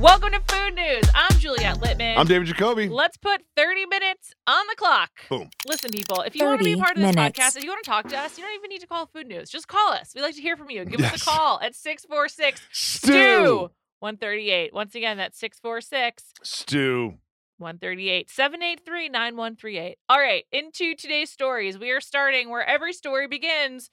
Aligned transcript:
Welcome 0.00 0.30
to 0.30 0.40
Food 0.46 0.76
News. 0.76 1.04
I'm 1.12 1.36
Juliet 1.40 1.78
Litman. 1.78 2.16
I'm 2.16 2.26
David 2.28 2.46
Jacoby. 2.46 2.88
Let's 2.88 3.16
put 3.16 3.42
30 3.56 3.86
minutes 3.86 4.32
on 4.46 4.64
the 4.68 4.76
clock. 4.76 5.10
Boom. 5.28 5.50
Listen, 5.66 5.90
people, 5.90 6.20
if 6.20 6.36
you 6.36 6.44
want 6.44 6.60
to 6.60 6.64
be 6.64 6.74
a 6.74 6.76
part 6.76 6.92
of 6.92 6.98
this 7.02 7.16
minutes. 7.16 7.36
podcast, 7.36 7.56
if 7.56 7.64
you 7.64 7.68
want 7.70 7.82
to 7.82 7.90
talk 7.90 8.08
to 8.10 8.16
us, 8.16 8.38
you 8.38 8.44
don't 8.44 8.54
even 8.54 8.68
need 8.68 8.80
to 8.80 8.86
call 8.86 9.06
Food 9.06 9.26
News. 9.26 9.50
Just 9.50 9.66
call 9.66 9.92
us. 9.92 10.12
We'd 10.14 10.22
like 10.22 10.36
to 10.36 10.40
hear 10.40 10.56
from 10.56 10.70
you. 10.70 10.84
Give 10.84 11.00
us 11.00 11.20
a 11.20 11.24
call 11.24 11.58
at 11.60 11.74
646 11.74 12.60
Stew. 12.70 13.08
STEW 13.08 13.70
138. 13.98 14.72
Once 14.72 14.94
again, 14.94 15.16
that's 15.16 15.36
646 15.40 16.22
Stew. 16.44 17.14
138 17.56 18.30
783 18.30 19.08
9138. 19.08 19.98
All 20.08 20.20
right, 20.20 20.44
into 20.52 20.94
today's 20.94 21.28
stories. 21.30 21.76
We 21.76 21.90
are 21.90 22.00
starting 22.00 22.50
where 22.50 22.64
every 22.64 22.92
story 22.92 23.26
begins 23.26 23.90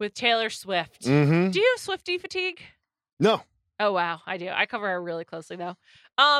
with 0.00 0.14
Taylor 0.14 0.48
Swift. 0.48 1.02
Mm-hmm. 1.02 1.50
Do 1.50 1.60
you 1.60 1.74
have 1.76 1.82
Swifty 1.82 2.16
fatigue? 2.16 2.62
No. 3.20 3.42
Oh 3.80 3.92
wow, 3.92 4.20
I 4.26 4.36
do. 4.36 4.48
I 4.48 4.66
cover 4.66 4.88
her 4.88 5.02
really 5.02 5.24
closely 5.24 5.56
though. 5.56 5.70
Um, 5.70 5.76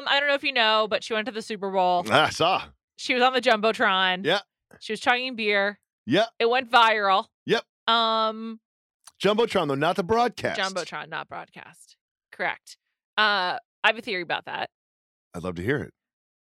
I 0.07 0.19
don't 0.21 0.29
know 0.29 0.35
if 0.35 0.45
you 0.45 0.53
know, 0.53 0.87
but 0.89 1.03
she 1.03 1.15
went 1.15 1.27
to 1.27 1.33
the 1.33 1.43
Super 1.43 1.71
Bowl. 1.71 2.05
I 2.11 2.31
saw. 2.31 2.63
She 2.97 3.15
was 3.15 3.23
on 3.23 3.33
the 3.33 3.41
jumbotron. 3.41 4.25
Yeah. 4.25 4.41
She 4.81 4.93
was 4.93 5.01
chugging 5.01 5.35
beer. 5.37 5.79
Yep. 6.07 6.29
It 6.39 6.49
went 6.49 6.71
viral. 6.71 7.27
Yep. 7.47 7.65
Um, 7.89 8.61
Jumbotron, 9.23 9.69
though, 9.69 9.75
not 9.75 9.97
the 9.97 10.03
broadcast. 10.03 10.61
jumbotron, 10.61 11.09
not 11.09 11.29
broadcast. 11.29 11.97
Correct. 12.33 12.77
Uh, 13.17 13.59
I 13.83 13.87
have 13.89 13.99
a 13.99 14.03
theory 14.03 14.23
about 14.23 14.45
that. 14.47 14.71
I'd 15.35 15.43
love 15.43 15.55
to 15.57 15.63
hear 15.63 15.79
it. 15.79 15.93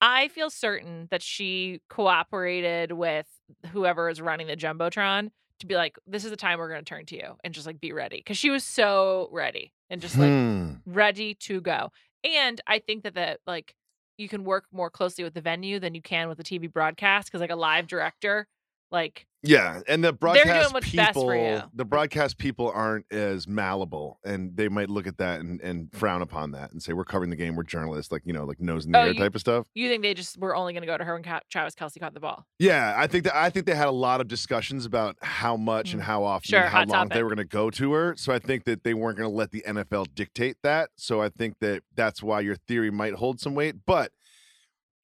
I 0.01 0.29
feel 0.29 0.51
certain 0.51 1.09
that 1.11 1.23
she 1.23 1.81
cooperated 1.91 2.93
with 2.93 3.27
whoever 3.73 4.09
is 4.09 4.21
running 4.21 4.47
the 4.47 4.57
jumbotron 4.57 5.31
to 5.61 5.67
be 5.67 5.75
like, 5.77 5.97
"This 6.07 6.25
is 6.25 6.31
the 6.31 6.37
time 6.37 6.59
we're 6.59 6.69
going 6.69 6.85
to 6.85 6.89
turn 6.89 7.07
to 7.07 7.17
you," 7.17 7.37
and 7.45 7.55
just 7.55 7.67
like 7.67 7.81
be 7.81 7.93
ready 7.93 8.17
because 8.19 8.39
she 8.39 8.51
was 8.51 8.65
so 8.65 9.29
ready 9.33 9.73
and 9.89 10.01
just 10.01 10.17
like 10.19 10.29
Hmm. 10.29 10.75
ready 10.87 11.35
to 11.35 11.61
go. 11.61 11.91
And 12.25 12.61
I 12.67 12.79
think 12.81 13.05
that 13.05 13.15
the 13.15 13.39
like 13.47 13.75
you 14.19 14.29
can 14.29 14.45
work 14.45 14.67
more 14.73 14.91
closely 14.91 15.25
with 15.25 15.33
the 15.35 15.41
venue 15.41 15.79
than 15.81 15.95
you 15.95 16.03
can 16.03 16.29
with 16.29 16.37
the 16.39 16.45
TV 16.45 16.71
broadcast 16.71 17.29
because 17.29 17.41
like 17.41 17.51
a 17.51 17.57
live 17.57 17.87
director, 17.87 18.47
like 18.93 19.27
Yeah, 19.43 19.81
and 19.89 20.03
the 20.05 20.13
broadcast 20.13 20.75
people, 20.83 21.05
best 21.05 21.15
for 21.15 21.35
you. 21.35 21.63
the 21.73 21.85
broadcast 21.85 22.37
people 22.39 22.71
aren't 22.75 23.11
as 23.13 23.47
malleable, 23.49 24.19
and 24.25 24.55
they 24.57 24.69
might 24.69 24.91
look 24.91 25.07
at 25.07 25.17
that 25.19 25.41
and, 25.41 25.61
and 25.63 25.89
frown 25.95 26.21
upon 26.23 26.51
that 26.53 26.73
and 26.73 26.83
say, 26.83 26.93
"We're 26.93 27.05
covering 27.05 27.31
the 27.31 27.37
game. 27.37 27.57
We're 27.57 27.63
journalists, 27.63 28.13
like 28.13 28.23
you 28.27 28.33
know, 28.33 28.45
like 28.45 28.61
nose 28.61 28.85
in 28.87 28.93
the 28.93 28.99
Oh, 28.99 29.03
air 29.03 29.13
you- 29.13 29.19
type 29.19 29.35
of 29.35 29.41
stuff." 29.41 29.67
you 29.75 29.89
think 29.89 30.03
they 30.03 30.13
just 30.13 30.39
were 30.39 30.55
only 30.55 30.73
going 30.75 30.83
to 30.83 30.87
go 30.87 30.99
to 30.99 31.05
her 31.05 31.15
when 31.15 31.23
Ca- 31.23 31.41
Travis 31.51 31.75
Kelce 31.75 31.99
caught 31.99 32.13
the 32.15 32.21
ball. 32.21 32.45
Yeah, 32.59 32.95
I 32.97 33.07
think 33.07 33.25
that 33.25 33.35
I 33.37 33.49
think 33.49 33.65
they 33.67 33.75
had 33.75 33.89
a 33.89 33.93
lot 33.93 34.21
of 34.21 34.29
discussions 34.29 34.85
about 34.85 35.17
how 35.23 35.57
much 35.57 35.93
and 35.93 36.03
Mm. 36.03 36.07
how 36.07 36.25
often 36.25 36.49
Sure, 36.49 36.61
and 36.61 36.69
how 36.69 36.85
long 36.85 37.09
they 37.09 37.23
were 37.23 37.29
going 37.31 37.39
to 37.39 37.45
go 37.45 37.71
to 37.71 37.93
her. 37.93 38.15
So 38.17 38.33
I 38.35 38.39
think 38.41 38.65
that 38.65 38.85
they 38.85 38.93
weren't 38.95 39.17
going 39.17 39.31
to 39.31 39.35
let 39.37 39.53
the 39.53 39.63
NFL 39.67 40.07
dictate 40.15 40.57
that. 40.65 40.91
So 40.97 41.23
I 41.23 41.29
think 41.31 41.55
that 41.61 41.83
that's 41.95 42.23
why 42.23 42.41
your 42.41 42.57
theory 42.57 42.91
might 42.91 43.15
hold 43.15 43.41
some 43.41 43.55
weight. 43.55 43.77
But 43.87 44.13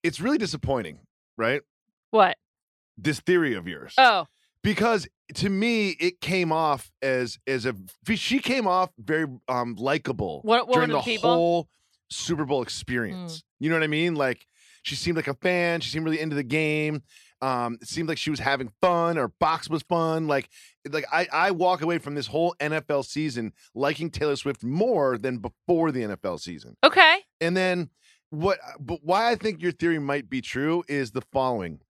it's 0.02 0.20
really 0.20 0.38
disappointing, 0.38 0.98
right? 1.38 1.62
What? 2.10 2.36
This 2.98 3.20
theory 3.20 3.54
of 3.54 3.66
yours, 3.68 3.94
Oh, 3.98 4.26
because 4.62 5.06
to 5.34 5.48
me 5.50 5.90
it 6.00 6.20
came 6.20 6.52
off 6.52 6.90
as 7.02 7.38
as 7.46 7.66
a 7.66 7.74
she 8.14 8.38
came 8.38 8.66
off 8.66 8.90
very 8.98 9.26
um 9.48 9.74
likable 9.74 10.40
What- 10.44 10.68
what 10.68 10.74
during 10.74 10.90
the 10.90 11.00
people? 11.00 11.30
whole 11.34 11.68
Super 12.10 12.44
Bowl 12.44 12.62
experience. 12.62 13.42
You 13.58 13.68
know 13.68 13.76
what 13.76 13.82
I 13.82 13.88
mean? 13.88 14.14
Like 14.14 14.46
she 14.82 14.94
seemed 14.94 15.16
like 15.16 15.26
a 15.28 15.34
fan. 15.34 15.80
She 15.80 15.90
seemed 15.90 16.04
really 16.04 16.20
into 16.20 16.36
the 16.36 16.44
game. 16.44 17.02
Um, 17.42 17.76
it 17.82 17.88
seemed 17.88 18.08
like 18.08 18.16
she 18.18 18.30
was 18.30 18.38
having 18.38 18.70
fun. 18.80 19.16
Her 19.16 19.28
box 19.28 19.68
was 19.68 19.82
fun. 19.82 20.26
Like, 20.26 20.48
like 20.88 21.04
I, 21.12 21.26
I 21.30 21.50
walk 21.50 21.82
away 21.82 21.98
from 21.98 22.14
this 22.14 22.28
whole 22.28 22.54
NFL 22.60 23.04
season 23.04 23.52
liking 23.74 24.08
Taylor 24.10 24.36
Swift 24.36 24.64
more 24.64 25.18
than 25.18 25.38
before 25.38 25.90
the 25.92 26.02
NFL 26.02 26.40
season. 26.40 26.76
okay. 26.82 27.18
And 27.42 27.54
then 27.56 27.90
what? 28.30 28.58
But 28.80 29.00
why 29.02 29.30
I 29.30 29.34
think 29.34 29.60
your 29.60 29.72
theory 29.72 29.98
might 29.98 30.30
be 30.30 30.40
true 30.40 30.82
is 30.88 31.10
the 31.10 31.20
following. 31.32 31.80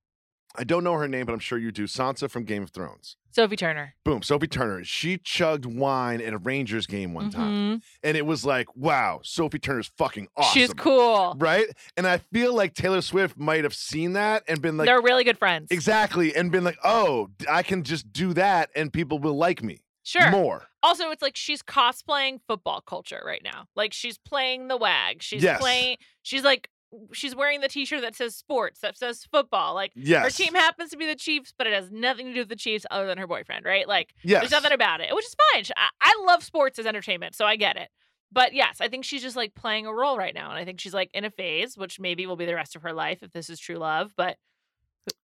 I 0.58 0.64
don't 0.64 0.82
know 0.84 0.94
her 0.94 1.06
name, 1.08 1.26
but 1.26 1.32
I'm 1.32 1.38
sure 1.38 1.58
you 1.58 1.70
do. 1.70 1.84
Sansa 1.84 2.30
from 2.30 2.44
Game 2.44 2.62
of 2.62 2.70
Thrones. 2.70 3.16
Sophie 3.32 3.56
Turner. 3.56 3.94
Boom, 4.04 4.22
Sophie 4.22 4.46
Turner. 4.46 4.82
She 4.84 5.18
chugged 5.18 5.66
wine 5.66 6.22
at 6.22 6.32
a 6.32 6.38
Rangers 6.38 6.86
game 6.86 7.12
one 7.12 7.30
time, 7.30 7.52
Mhm. 7.78 7.82
and 8.02 8.16
it 8.16 8.24
was 8.24 8.46
like, 8.46 8.74
wow, 8.74 9.20
Sophie 9.22 9.58
Turner's 9.58 9.90
fucking 9.98 10.28
awesome. 10.36 10.52
She's 10.58 10.72
cool. 10.72 11.34
right? 11.38 11.66
And 11.98 12.06
I 12.06 12.18
feel 12.18 12.54
like 12.54 12.72
Taylor 12.74 13.02
Swift 13.02 13.36
might 13.38 13.64
have 13.64 13.74
seen 13.74 14.14
that 14.14 14.42
and 14.48 14.62
been 14.62 14.76
like, 14.78 14.86
They're 14.86 15.02
really 15.02 15.22
good 15.24 15.38
friends. 15.38 15.68
exactly, 15.70 16.34
and 16.34 16.50
been 16.50 16.64
like, 16.64 16.78
oh, 16.82 17.28
I 17.48 17.62
can 17.62 17.82
just 17.82 18.10
do 18.12 18.32
that, 18.32 18.70
and 18.74 18.90
people 18.92 19.18
will 19.18 19.36
like 19.36 19.62
me 19.62 19.82
Sure. 20.02 20.30
more. 20.30 20.68
Also, 20.82 21.10
it's 21.10 21.20
like 21.20 21.36
she's 21.36 21.62
cosplaying 21.62 22.38
football 22.46 22.80
culture 22.80 23.20
right 23.26 23.42
now. 23.44 23.66
Like 23.74 23.92
she's 23.92 24.16
playing 24.18 24.68
the 24.68 24.76
wag. 24.76 25.20
She's 25.22 25.42
Yes. 25.42 25.60
playing. 25.60 25.96
She's 26.22 26.44
like 26.44 26.70
she's 27.12 27.34
wearing 27.34 27.60
the 27.60 27.68
T-shirt 27.68 28.02
that 28.02 28.14
says 28.14 28.36
sports, 28.36 28.80
that 28.80 28.96
says 28.96 29.24
football. 29.30 29.74
Like 29.74 29.92
Yes, 29.94 30.24
her 30.24 30.30
team 30.30 30.54
happens 30.54 30.90
to 30.90 30.96
be 30.96 31.06
the 31.06 31.16
Chiefs, 31.16 31.52
but 31.56 31.66
it 31.66 31.72
has 31.72 31.90
nothing 31.90 32.26
to 32.26 32.34
do 32.34 32.40
with 32.40 32.48
the 32.48 32.56
Chiefs 32.56 32.86
other 32.90 33.06
than 33.06 33.18
her 33.18 33.26
boyfriend, 33.26 33.64
right? 33.64 33.86
Like 33.86 34.14
Yes, 34.22 34.42
there's 34.42 34.50
nothing 34.50 34.72
about 34.72 35.00
it, 35.00 35.14
which 35.14 35.24
is 35.24 35.36
fine. 35.52 35.64
I, 35.76 35.88
I 36.00 36.24
love 36.26 36.42
sports 36.42 36.78
as 36.78 36.86
entertainment, 36.86 37.34
so 37.34 37.44
I 37.44 37.56
get 37.56 37.76
it. 37.76 37.88
But 38.32 38.54
yes, 38.54 38.78
I 38.80 38.88
think 38.88 39.04
she's 39.04 39.22
just 39.22 39.36
like 39.36 39.54
playing 39.54 39.86
a 39.86 39.94
role 39.94 40.18
right 40.18 40.34
now, 40.34 40.50
and 40.50 40.58
I 40.58 40.64
think 40.64 40.80
she's 40.80 40.94
like 40.94 41.10
in 41.14 41.24
a 41.24 41.30
phase, 41.30 41.76
which 41.76 42.00
maybe 42.00 42.26
will 42.26 42.36
be 42.36 42.46
the 42.46 42.54
rest 42.54 42.76
of 42.76 42.82
her 42.82 42.92
life 42.92 43.22
if 43.22 43.32
this 43.32 43.48
is 43.48 43.60
true 43.60 43.76
love. 43.76 44.12
But 44.16 44.36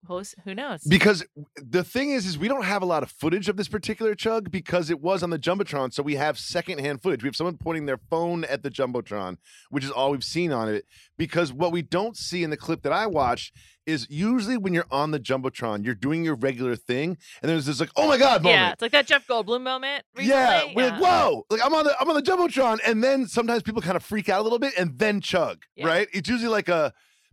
Who, 0.07 0.15
who's- 0.17 0.35
who 0.45 0.55
knows? 0.55 0.83
because 0.85 1.25
the 1.57 1.83
thing 1.85 2.11
is 2.11 2.27
is 2.27 2.39
we 2.39 2.49
don't 2.49 2.65
have 2.65 2.83
a 2.83 2.87
lot 2.87 3.03
of 3.03 3.11
footage 3.11 3.49
of 3.49 3.57
this 3.57 3.69
particular 3.69 4.15
chug 4.15 4.51
because 4.51 4.91
it 4.91 5.01
was 5.01 5.23
on 5.23 5.31
the 5.31 5.39
jumbotron 5.39 5.93
so 5.93 6.03
we 6.03 6.15
have 6.17 6.39
secondhand 6.39 7.03
footage 7.03 7.23
we 7.23 7.29
have 7.29 7.37
someone 7.37 7.57
pointing 7.57 7.87
their 7.87 7.99
phone 8.11 8.45
at 8.45 8.63
the 8.63 8.71
jumbotron 8.71 9.37
which 9.71 9.85
is 9.85 9.91
all 9.91 10.11
we've 10.11 10.25
seen 10.25 10.53
on 10.53 10.69
it 10.69 10.85
because 11.19 11.53
what 11.53 11.73
we 11.73 11.83
don't 11.83 12.17
see 12.17 12.43
in 12.45 12.51
the 12.51 12.57
clip 12.57 12.83
that 12.83 12.93
i 12.93 13.07
watched 13.07 13.55
is 13.87 14.07
usually 14.09 14.57
when 14.57 14.73
you're 14.73 14.87
on 14.93 15.11
the 15.11 15.19
jumbotron 15.19 15.85
you're 15.85 15.95
doing 15.95 16.25
your 16.25 16.37
regular 16.37 16.77
thing 16.77 17.17
and 17.43 17.51
there's 17.51 17.67
this 17.67 17.81
like 17.81 17.91
oh 17.97 18.07
my 18.07 18.17
god 18.19 18.43
moment 18.43 18.61
yeah, 18.61 18.73
it's 18.73 18.83
like 18.83 18.93
that 18.93 19.07
Jeff 19.07 19.27
Goldblum 19.27 19.63
moment. 19.63 20.05
yeah, 20.19 20.65
we're 20.75 20.91
like, 20.91 21.01
whoa! 21.01 21.45
Like 21.51 21.61
I'm 21.65 21.75
on 21.75 21.85
the 21.85 21.95
I'm 22.01 22.09
on 22.09 22.15
the 22.15 22.23
jumbotron, 22.23 22.79
and 22.87 23.03
then 23.03 23.27
sometimes 23.27 23.63
people 23.63 23.81
kind 23.83 23.97
of 23.97 24.05
freak 24.05 24.29
out 24.29 24.41
a 24.41 24.43
little 24.43 24.59
bit, 24.59 24.75
and 24.79 24.99
then 24.99 25.21
chug. 25.21 25.63
Yeah. 25.77 25.87
Right? 25.87 26.09
It's 26.13 26.29
usually 26.29 26.51
like 26.51 26.69
a, 26.69 26.93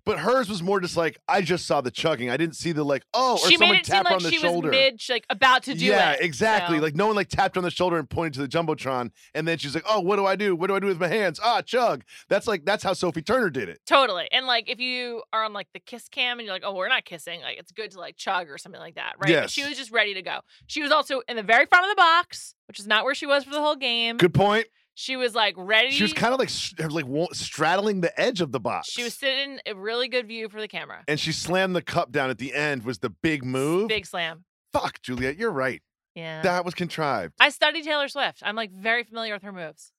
but 0.10 0.18
hers 0.18 0.50
was 0.50 0.64
more 0.64 0.80
just 0.80 0.98
like 0.98 1.20
I 1.28 1.42
just 1.44 1.68
saw 1.68 1.82
the 1.82 1.92
chugging. 1.92 2.32
I 2.32 2.38
didn't 2.38 2.56
see 2.56 2.72
the 2.72 2.84
like 2.84 3.04
oh, 3.14 3.34
or 3.34 3.38
she 3.48 3.58
someone 3.58 3.76
made 3.76 3.82
it 3.82 3.86
seem 3.86 3.94
tap 3.94 4.08
her 4.08 4.14
like 4.16 4.18
on 4.18 4.24
the 4.24 4.32
she 4.32 4.38
shoulder. 4.40 4.70
was 4.70 4.76
mid, 4.76 5.02
like 5.08 5.24
about 5.30 5.62
to 5.64 5.76
do 5.76 5.86
yeah, 5.86 6.14
it. 6.14 6.22
exactly. 6.22 6.78
so- 6.78 6.82
Like 6.82 6.96
no 6.96 7.06
one 7.06 7.16
like 7.16 7.30
tapped 7.30 7.58
on 7.58 7.64
the 7.64 7.70
shoulder 7.70 8.00
and 8.00 8.10
pointed 8.10 8.34
to 8.34 8.42
the 8.42 8.48
jumbotron, 8.48 9.12
and 9.36 9.48
then 9.48 9.60
she's 9.60 9.76
like, 9.76 9.84
"Oh, 9.88 10.00
what 10.00 10.16
do 10.16 10.26
I 10.26 10.36
do? 10.36 10.56
What 10.56 10.68
do 10.68 10.76
I 10.76 10.80
do 10.80 10.88
with 10.88 11.00
my 11.00 11.10
hands? 11.10 11.40
Ah, 11.44 11.62
chug." 11.62 12.04
That's 12.28 12.48
like 12.48 12.66
that's 12.66 12.84
how 12.84 12.94
Sophie 12.94 13.22
Turner 13.22 13.52
did 13.52 13.70
it. 13.70 13.82
Totally. 13.86 14.28
And 14.32 14.48
like 14.48 14.68
if 14.68 14.80
you 14.80 15.22
are 15.32 15.44
on 15.44 15.54
like 15.54 15.68
the 15.76 15.80
kiss 15.80 16.10
cam 16.10 16.40
and 16.40 16.46
you're 16.48 16.56
like, 16.56 16.64
oh, 16.66 16.74
we're 16.74 16.90
not 16.90 17.06
kissing, 17.06 17.42
like 17.42 17.60
it's 17.60 17.72
good 17.72 17.92
to 17.92 18.00
like 18.00 18.18
chug 18.18 18.50
or 18.50 18.58
something 18.58 18.82
like 18.82 18.96
that, 18.96 19.14
right? 19.20 19.32
But 19.42 19.52
she 19.52 19.64
was 19.64 19.78
just 19.78 19.92
ready 19.92 20.16
to 20.16 20.24
go. 20.24 20.40
She 20.66 20.82
was 20.82 20.92
also 20.92 21.22
in 21.30 21.36
the 21.36 21.44
very 21.44 21.68
front 21.68 21.86
of 21.86 21.92
the 21.92 21.96
box, 21.96 22.56
which 22.68 22.80
is 22.80 22.88
not 22.88 23.04
where 23.06 23.14
she 23.14 23.28
was 23.28 23.44
for 23.44 23.52
the 23.52 23.62
whole 23.62 23.76
game. 23.76 24.18
Good 24.18 24.34
point. 24.34 24.66
She 25.02 25.16
was 25.16 25.34
like 25.34 25.54
ready. 25.58 25.92
She 25.92 26.04
was 26.04 26.12
kind 26.12 26.34
of 26.34 26.40
like 26.42 26.50
like 26.92 27.30
straddling 27.34 28.02
the 28.02 28.20
edge 28.20 28.42
of 28.42 28.52
the 28.52 28.60
box. 28.60 28.90
she 28.90 29.02
was 29.02 29.14
sitting 29.14 29.54
in 29.54 29.60
a 29.66 29.74
really 29.74 30.10
good 30.10 30.28
view 30.28 30.50
for 30.50 30.60
the 30.60 30.68
camera. 30.68 31.06
and 31.08 31.18
she 31.18 31.32
slammed 31.32 31.74
the 31.74 31.82
cup 31.82 32.12
down 32.12 32.30
at 32.30 32.38
the 32.38 32.54
end. 32.54 32.84
Was 32.84 33.00
the 33.00 33.10
big 33.10 33.46
move? 33.46 33.88
Big 33.88 34.06
slam. 34.06 34.44
Fuck, 34.74 35.02
Juliet, 35.02 35.38
you're 35.38 35.52
right. 35.52 35.82
Yeah. 36.16 36.42
That 36.42 36.66
was 36.66 36.74
contrived. 36.74 37.34
I 37.40 37.48
studied 37.48 37.86
Taylor 37.86 38.10
Swift. 38.10 38.40
I'm 38.44 38.58
like 38.58 38.72
very 38.72 39.06
familiar 39.06 39.34
with 39.34 39.44
her 39.44 39.54
moves. 39.54 39.94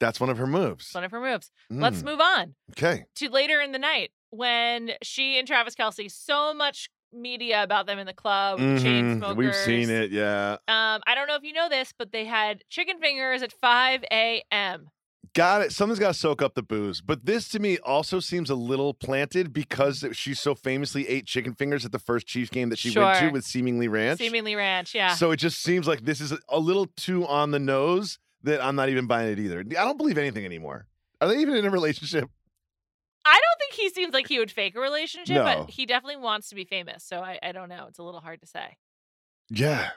That's 0.00 0.20
one 0.20 0.28
of 0.28 0.36
her 0.36 0.46
moves. 0.46 0.90
One 0.92 1.04
of 1.04 1.12
her 1.12 1.20
moves. 1.20 1.50
Let's 1.70 2.02
Mm, 2.02 2.04
move 2.04 2.20
on 2.20 2.54
Okay. 2.72 3.04
to 3.16 3.30
later 3.30 3.58
in 3.62 3.72
the 3.72 3.78
night 3.78 4.10
when 4.28 4.90
she 5.02 5.38
and 5.38 5.48
Travis 5.48 5.74
Kelce, 5.74 6.10
so 6.12 6.52
much 6.52 6.90
media 7.12 7.62
about 7.62 7.86
them 7.86 7.98
in 7.98 8.06
the 8.06 8.12
club, 8.12 8.60
with 8.60 8.82
Chainsmokers. 8.82 9.36
We've 9.36 9.54
seen 9.54 9.90
it. 9.90 10.10
Yeah. 10.10 10.52
Um, 10.68 11.00
I 11.06 11.14
don't 11.14 11.28
know 11.28 11.36
if 11.36 11.42
you 11.42 11.52
know 11.52 11.68
this, 11.68 11.92
but 11.96 12.12
they 12.12 12.24
had 12.24 12.62
chicken 12.68 12.98
fingers 13.00 13.42
at 13.42 13.52
5 13.52 14.04
a.m. 14.10 14.88
Got 15.34 15.62
it. 15.62 15.72
Something's 15.72 15.98
got 15.98 16.08
to 16.08 16.14
soak 16.14 16.42
up 16.42 16.54
the 16.54 16.62
booze. 16.62 17.00
But 17.00 17.24
this 17.24 17.48
to 17.50 17.58
me 17.58 17.78
also 17.78 18.20
seems 18.20 18.50
a 18.50 18.54
little 18.54 18.92
planted 18.92 19.52
because 19.52 20.04
she 20.12 20.34
so 20.34 20.54
famously 20.54 21.08
ate 21.08 21.26
chicken 21.26 21.54
fingers 21.54 21.86
at 21.86 21.92
the 21.92 21.98
first 21.98 22.26
Chiefs 22.26 22.50
game 22.50 22.68
that 22.68 22.78
she 22.78 22.98
went 22.98 23.18
to 23.18 23.30
with 23.30 23.44
Seemingly 23.44 23.88
Ranch. 23.88 24.18
Seemingly 24.18 24.54
Ranch, 24.54 24.94
yeah. 24.94 25.14
So 25.14 25.30
it 25.30 25.36
just 25.36 25.62
seems 25.62 25.88
like 25.88 26.04
this 26.04 26.20
is 26.20 26.34
a 26.50 26.58
little 26.58 26.86
too 26.96 27.26
on 27.26 27.50
the 27.50 27.58
nose 27.58 28.18
that 28.42 28.62
I'm 28.62 28.76
not 28.76 28.90
even 28.90 29.06
buying 29.06 29.32
it 29.32 29.38
either. 29.38 29.60
I 29.60 29.84
don't 29.84 29.96
believe 29.96 30.18
anything 30.18 30.44
anymore. 30.44 30.86
Are 31.20 31.28
they 31.28 31.38
even 31.38 31.54
in 31.54 31.64
a 31.64 31.70
relationship? 31.70 32.28
I 33.24 33.32
don't 33.32 33.61
think 33.72 33.80
he 33.80 33.90
seems 33.90 34.12
like 34.14 34.28
he 34.28 34.38
would 34.38 34.50
fake 34.50 34.76
a 34.76 34.80
relationship, 34.80 35.34
No. 35.36 35.44
but 35.44 35.70
he 35.70 35.86
definitely 35.86 36.16
wants 36.22 36.48
to 36.50 36.54
be 36.54 36.64
famous. 36.64 37.04
So 37.04 37.20
I, 37.20 37.38
I 37.42 37.52
don't 37.52 37.68
know. 37.68 37.86
It's 37.88 37.98
a 37.98 38.02
little 38.02 38.20
hard 38.20 38.40
to 38.40 38.46
say. 38.46 38.76
Yeah. 39.50 39.88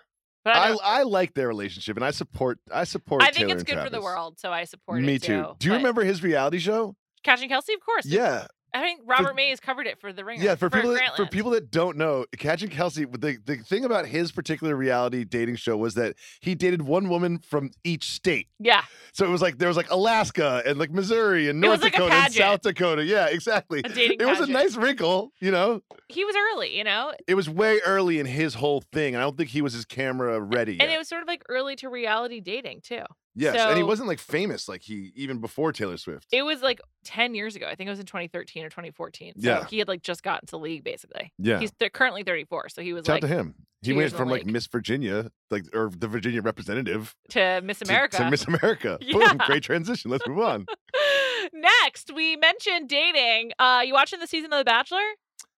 But 0.43 0.55
I, 0.55 0.71
I, 0.71 0.77
I 0.83 1.03
like 1.03 1.33
their 1.33 1.47
relationship 1.47 1.97
and 1.97 2.05
I 2.05 2.11
support 2.11 2.59
I 2.71 2.83
support 2.83 3.23
I 3.23 3.25
think 3.27 3.47
Taylor 3.47 3.53
it's 3.55 3.63
good 3.63 3.83
for 3.83 3.89
the 3.89 4.01
world, 4.01 4.39
so 4.39 4.51
I 4.51 4.65
support 4.65 5.01
Me 5.01 5.15
it 5.15 5.23
too. 5.23 5.41
too. 5.41 5.55
Do 5.59 5.67
you 5.67 5.73
But 5.73 5.77
remember 5.77 6.03
his 6.03 6.21
reality 6.21 6.59
show? 6.59 6.95
Catching 7.23 7.49
Kelce? 7.49 7.73
Of 7.73 7.83
course. 7.83 8.05
Yeah. 8.05 8.45
I 8.75 8.81
think 8.81 9.01
Robert 9.05 9.35
Mays 9.35 9.61
covered 9.61 9.87
it 9.87 10.01
for 10.01 10.11
the 10.11 10.25
Ringer. 10.25 10.43
Yeah, 10.43 10.55
for, 10.55 10.69
people 10.69 10.91
that, 10.93 11.15
for 11.15 11.25
people 11.25 11.51
that 11.51 11.71
don't 11.71 11.95
know, 11.95 12.25
Catching 12.37 12.67
Kelce, 12.69 13.09
the, 13.09 13.37
the 13.45 13.55
thing 13.63 13.85
about 13.85 14.05
his 14.05 14.33
particular 14.33 14.75
reality 14.75 15.23
dating 15.23 15.55
show 15.55 15.77
was 15.77 15.93
that 15.93 16.15
he 16.41 16.55
dated 16.55 16.81
one 16.81 17.07
woman 17.07 17.39
from 17.39 17.71
each 17.85 18.11
state. 18.11 18.47
Yeah, 18.59 18.83
So 19.13 19.25
it 19.25 19.29
was 19.29 19.41
like 19.41 19.59
there 19.59 19.69
was 19.69 19.77
like 19.77 19.89
Alaska 19.91 20.61
and 20.65 20.77
like 20.77 20.91
Missouri 20.91 21.47
and 21.47 21.61
North 21.61 21.81
like 21.81 21.93
Dakota 21.93 22.13
and. 22.15 22.33
South 22.33 22.61
Dakota. 22.61 23.05
Yeah, 23.05 23.27
exactly. 23.27 23.81
It 23.85 24.25
was 24.25 24.41
a 24.41 24.47
nice 24.47 24.75
wrinkle, 24.75 25.31
you 25.39 25.51
know. 25.51 25.81
He 26.09 26.25
was 26.25 26.35
early, 26.35 26.77
you 26.77 26.83
know, 26.83 27.13
It 27.27 27.35
was 27.35 27.49
way 27.49 27.79
early 27.85 28.19
in 28.19 28.25
his 28.25 28.55
whole 28.55 28.81
thing. 28.91 29.15
and 29.15 29.21
I 29.21 29.25
don't 29.25 29.37
think 29.37 29.51
he 29.51 29.61
was 29.61 29.71
his 29.73 29.85
camera 29.85 30.39
ready. 30.41 30.73
and 30.73 30.89
yet. 30.89 30.95
it 30.95 30.97
was 30.97 31.07
sort 31.07 31.21
of 31.21 31.27
like 31.27 31.43
early 31.47 31.75
to 31.77 31.89
reality 31.89 32.41
dating 32.41 32.81
too. 32.81 33.03
Yes, 33.35 33.55
and 33.55 33.77
he 33.77 33.83
wasn't 33.83 34.07
like 34.07 34.19
famous 34.19 34.67
like 34.69 34.81
he 34.81 35.11
even 35.15 35.39
before 35.39 35.71
Taylor 35.71 35.97
Swift. 35.97 36.27
It 36.31 36.43
was 36.43 36.61
like 36.61 36.79
ten 37.03 37.35
years 37.35 37.55
ago. 37.55 37.67
I 37.67 37.75
think 37.75 37.87
it 37.87 37.91
was 37.91 37.99
in 37.99 38.05
2013 38.05 38.63
or 38.63 38.69
2014. 38.69 39.33
So 39.41 39.47
Yeah. 39.49 39.65
he 39.65 39.79
had 39.79 39.87
like 39.87 40.01
just 40.01 40.23
gotten 40.23 40.47
to 40.47 40.51
the 40.51 40.59
league 40.59 40.83
basically. 40.83 41.31
yeah, 41.37 41.59
He's 41.59 41.71
th- 41.79 41.93
currently 41.93 42.23
34, 42.23 42.69
so 42.69 42.81
he 42.81 42.93
was 42.93 43.05
shout 43.05 43.15
like 43.15 43.23
out 43.23 43.27
to 43.27 43.33
him. 43.33 43.55
He 43.81 43.91
went 43.93 44.01
years 44.03 44.11
in 44.13 44.17
the 44.17 44.17
from 44.23 44.29
like. 44.29 44.45
Miss 44.47 44.65
Virginia, 44.67 45.29
like 45.51 45.63
or 45.73 45.91
the 45.95 46.07
Virginia 46.07 46.41
representative, 46.41 47.13
to 47.29 47.61
Miss 47.63 47.81
America. 47.83 48.17
to, 48.17 48.29
Miss 48.31 48.45
America. 48.45 48.97
Boom, 49.11 49.21
Yeah. 49.21 49.33
great 49.45 49.61
transition. 49.63 50.09
Let's 50.09 50.27
move 50.27 50.39
on. 50.39 50.65
Next, 51.53 52.11
we 52.13 52.35
mentioned 52.35 52.89
dating. 52.89 53.51
Uh, 53.59 53.81
you 53.85 53.93
watching 53.93 54.19
the 54.19 54.27
season 54.27 54.51
of 54.53 54.59
The 54.59 54.65
Bachelor? 54.65 55.03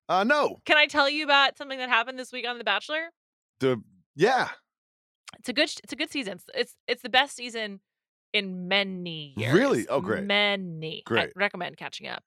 Uh 0.10 0.24
no, 0.24 0.58
Can 0.66 0.78
I 0.78 0.86
tell 0.88 1.10
you 1.10 1.24
about 1.26 1.58
something 1.58 1.78
that 1.80 1.90
happened 1.90 2.18
this 2.18 2.32
week 2.32 2.48
on 2.48 2.58
The 2.58 2.64
Bachelor? 2.64 3.10
the 3.60 3.82
yeah, 4.16 4.50
It's 5.40 5.50
a 5.50 5.54
good. 5.54 5.70
It's 5.84 5.94
a 5.94 5.96
good 5.96 6.10
season. 6.12 6.34
It's 6.34 6.46
it's, 6.54 6.76
it's 6.88 7.02
the 7.02 7.10
best 7.10 7.36
season 7.36 7.80
in 8.34 8.68
many 8.68 9.34
years. 9.38 9.54
Really? 9.54 9.88
Oh, 9.88 10.02
great. 10.02 10.24
Many. 10.24 11.04
I 11.06 11.10
Great. 11.10 11.30
recommend 11.36 11.78
catching 11.78 12.08
up. 12.08 12.24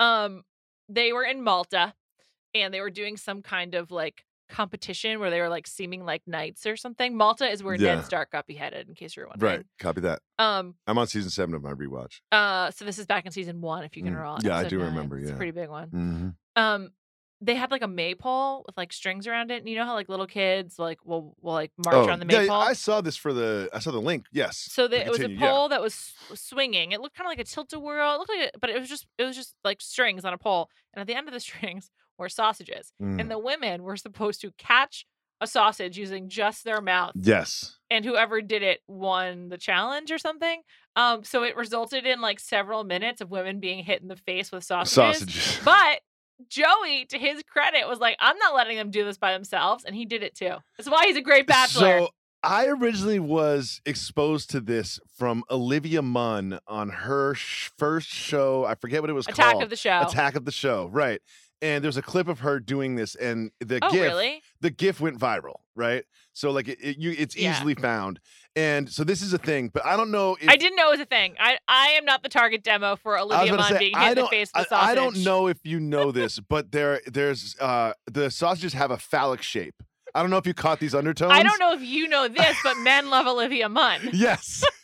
Um, 0.00 0.42
they 0.88 1.12
were 1.12 1.24
in 1.24 1.42
Malta, 1.42 1.94
and 2.54 2.72
they 2.72 2.80
were 2.80 2.90
doing 2.90 3.16
some 3.16 3.42
kind 3.42 3.74
of 3.74 3.90
like 3.90 4.24
competition 4.48 5.18
where 5.18 5.28
they 5.28 5.40
were 5.40 5.48
like 5.48 5.66
seeming 5.66 6.04
like 6.04 6.22
knights 6.26 6.66
or 6.66 6.76
something. 6.76 7.16
Malta 7.16 7.50
is 7.50 7.62
where 7.64 7.74
Yeah. 7.74 7.96
Ned 7.96 8.04
Stark 8.04 8.30
got 8.30 8.46
beheaded. 8.46 8.88
In 8.88 8.94
case 8.94 9.16
you're 9.16 9.26
wondering. 9.26 9.56
right. 9.58 9.66
Copy 9.80 10.00
that. 10.02 10.20
Um. 10.38 10.74
I'm 10.86 10.98
on 10.98 11.06
season 11.08 11.30
seven 11.30 11.54
of 11.54 11.62
my 11.62 11.72
rewatch. 11.72 12.20
Uh. 12.30 12.70
So 12.70 12.84
this 12.84 12.98
is 12.98 13.06
back 13.06 13.26
in 13.26 13.32
season 13.32 13.60
one. 13.60 13.82
If 13.84 13.96
you 13.96 14.02
can 14.04 14.14
Mm, 14.14 14.18
recall. 14.18 14.38
yeah, 14.42 14.56
I 14.56 14.68
do 14.68 14.78
nine. 14.78 14.86
remember, 14.88 15.18
It's 15.18 15.28
a 15.28 15.32
yeah. 15.32 15.36
pretty 15.36 15.52
big 15.52 15.68
one. 15.68 15.88
Mm-hmm. 15.88 16.28
Um. 16.62 16.90
They 17.42 17.54
had 17.54 17.70
like 17.70 17.82
a 17.82 17.88
maypole 17.88 18.64
with 18.66 18.76
like 18.78 18.92
strings 18.92 19.26
around 19.26 19.50
it, 19.50 19.58
and 19.58 19.68
you 19.68 19.76
know 19.76 19.84
how 19.84 19.92
like 19.94 20.08
little 20.08 20.26
kids 20.26 20.78
like 20.78 21.04
will 21.04 21.36
will 21.42 21.52
like 21.52 21.70
march 21.84 22.08
on 22.08 22.18
the 22.18 22.24
Oh, 22.26 22.32
yeah, 22.32 22.38
maypole. 22.42 22.56
I 22.56 22.72
saw 22.72 23.00
this 23.02 23.16
for 23.16 23.32
the. 23.34 23.68
I 23.74 23.78
saw 23.78 23.90
the 23.90 24.00
link. 24.00 24.24
Yes. 24.32 24.56
So 24.70 24.88
the, 24.88 25.04
it 25.04 25.08
was 25.10 25.18
a 25.18 25.24
continue, 25.24 25.44
yeah. 25.44 25.50
pole 25.50 25.68
that 25.68 25.82
was 25.82 26.14
swinging. 26.34 26.92
It 26.92 27.00
looked 27.00 27.14
kind 27.16 27.26
of 27.26 27.30
like 27.30 27.40
a 27.40 27.44
tilt 27.44 27.72
a 27.74 27.78
whirl. 27.78 28.14
It 28.14 28.18
looked 28.18 28.30
like, 28.30 28.50
a, 28.54 28.58
but 28.58 28.70
it 28.70 28.80
was 28.80 28.88
just 28.88 29.06
it 29.18 29.24
was 29.24 29.36
just 29.36 29.54
like 29.64 29.80
strings 29.82 30.24
on 30.24 30.32
a 30.32 30.38
pole, 30.38 30.70
and 30.94 31.00
at 31.00 31.06
the 31.06 31.14
end 31.14 31.28
of 31.28 31.34
the 31.34 31.40
strings 31.48 31.90
were 32.18 32.28
sausages, 32.30 32.92
Mm. 33.02 33.20
and 33.20 33.30
the 33.30 33.38
women 33.38 33.82
were 33.82 33.96
supposed 33.98 34.40
to 34.40 34.50
catch 34.56 35.04
a 35.42 35.46
sausage 35.46 35.98
using 35.98 36.30
just 36.30 36.64
their 36.64 36.80
mouth, 36.80 37.12
Yes. 37.14 37.76
and 37.90 38.06
whoever 38.06 38.40
did 38.40 38.62
it 38.62 38.80
won 38.88 39.50
the 39.50 39.58
challenge 39.58 40.10
or 40.10 40.16
something. 40.16 40.62
Um, 40.96 41.24
so 41.24 41.42
it 41.42 41.54
resulted 41.58 42.06
in 42.06 42.22
like 42.22 42.40
several 42.40 42.84
minutes 42.84 43.20
of 43.20 43.30
women 43.30 43.60
being 43.60 43.84
hit 43.84 44.00
in 44.00 44.08
the 44.08 44.16
face 44.16 44.50
with 44.50 44.64
sausages. 44.64 45.18
Sausages. 45.18 45.60
But 45.62 46.00
Joey, 46.48 47.06
to 47.06 47.18
his 47.18 47.42
credit, 47.42 47.88
was 47.88 47.98
like, 47.98 48.16
"I'm 48.20 48.36
not 48.38 48.54
letting 48.54 48.76
them 48.76 48.90
do 48.90 49.04
this 49.04 49.18
by 49.18 49.32
themselves," 49.32 49.84
and 49.84 49.94
he 49.94 50.04
did 50.04 50.22
it 50.22 50.34
too. 50.34 50.56
That's 50.76 50.88
why 50.88 51.04
he's 51.06 51.16
a 51.16 51.22
great 51.22 51.46
bachelor. 51.46 52.00
So 52.00 52.10
I 52.42 52.66
originally 52.66 53.18
was 53.18 53.80
exposed 53.84 54.50
to 54.50 54.60
this 54.60 55.00
from 55.16 55.42
Olivia 55.50 56.02
Munn 56.02 56.60
on 56.68 56.90
her 56.90 57.34
sh- 57.34 57.70
first 57.76 58.08
show. 58.08 58.64
I 58.64 58.74
forget 58.76 59.00
what 59.00 59.10
it 59.10 59.14
was 59.14 59.26
Attack 59.26 59.36
called. 59.36 59.50
Attack 59.54 59.64
of 59.64 59.70
the 59.70 59.76
show. 59.76 60.00
Attack 60.02 60.36
of 60.36 60.44
the 60.44 60.52
show. 60.52 60.86
Right. 60.92 61.20
And 61.62 61.82
there's 61.82 61.96
a 61.96 62.02
clip 62.02 62.28
of 62.28 62.40
her 62.40 62.60
doing 62.60 62.96
this, 62.96 63.14
and 63.14 63.50
the 63.60 63.80
oh, 63.82 63.90
gif, 63.90 64.02
really? 64.02 64.42
The 64.60 64.70
gif 64.70 65.00
went 65.00 65.18
viral. 65.18 65.56
Right. 65.74 66.04
So 66.32 66.50
like 66.50 66.68
it, 66.68 66.78
it- 66.80 66.98
you, 66.98 67.14
it's 67.16 67.36
Yeah. 67.36 67.52
easily 67.56 67.74
found. 67.74 68.20
And 68.54 68.90
so 68.90 69.04
this 69.04 69.20
is 69.20 69.34
a 69.34 69.38
thing, 69.38 69.68
but 69.68 69.84
I 69.84 69.98
don't 69.98 70.10
know. 70.10 70.34
If, 70.40 70.48
I 70.48 70.56
didn't 70.56 70.76
know 70.76 70.88
it 70.88 70.92
was 70.92 71.00
a 71.00 71.04
thing. 71.04 71.34
I 71.38 71.58
I 71.68 71.88
am 71.88 72.06
not 72.06 72.22
the 72.22 72.30
target 72.30 72.62
demo 72.62 72.96
for 72.96 73.18
Olivia 73.18 73.54
Munn 73.54 73.70
say, 73.72 73.78
being 73.78 73.94
I 73.94 74.08
hit 74.08 74.16
in 74.18 74.24
the 74.24 74.30
face 74.30 74.50
with 74.56 74.68
sausage. 74.68 74.88
I 74.88 74.94
don't 74.94 75.18
know 75.18 75.46
if 75.48 75.58
you 75.64 75.78
know 75.78 76.10
this, 76.20 76.40
but 76.40 76.72
there, 76.72 77.02
there's 77.06 77.54
uh, 77.60 77.92
the 78.10 78.30
sausages 78.30 78.72
have 78.72 78.90
a 78.90 78.96
phallic 78.96 79.42
shape. 79.42 79.74
I 80.14 80.22
don't 80.22 80.30
know 80.30 80.38
if 80.38 80.46
you 80.46 80.54
caught 80.54 80.80
these 80.80 80.94
undertones. 80.94 81.32
I 81.32 81.42
don't 81.42 81.58
know 81.60 81.74
if 81.74 81.82
you 81.82 82.08
know 82.08 82.28
this, 82.28 82.56
but 82.64 82.78
men 82.78 83.10
love 83.10 83.26
Olivia 83.26 83.68
Munn. 83.68 84.08
Yes. 84.14 84.64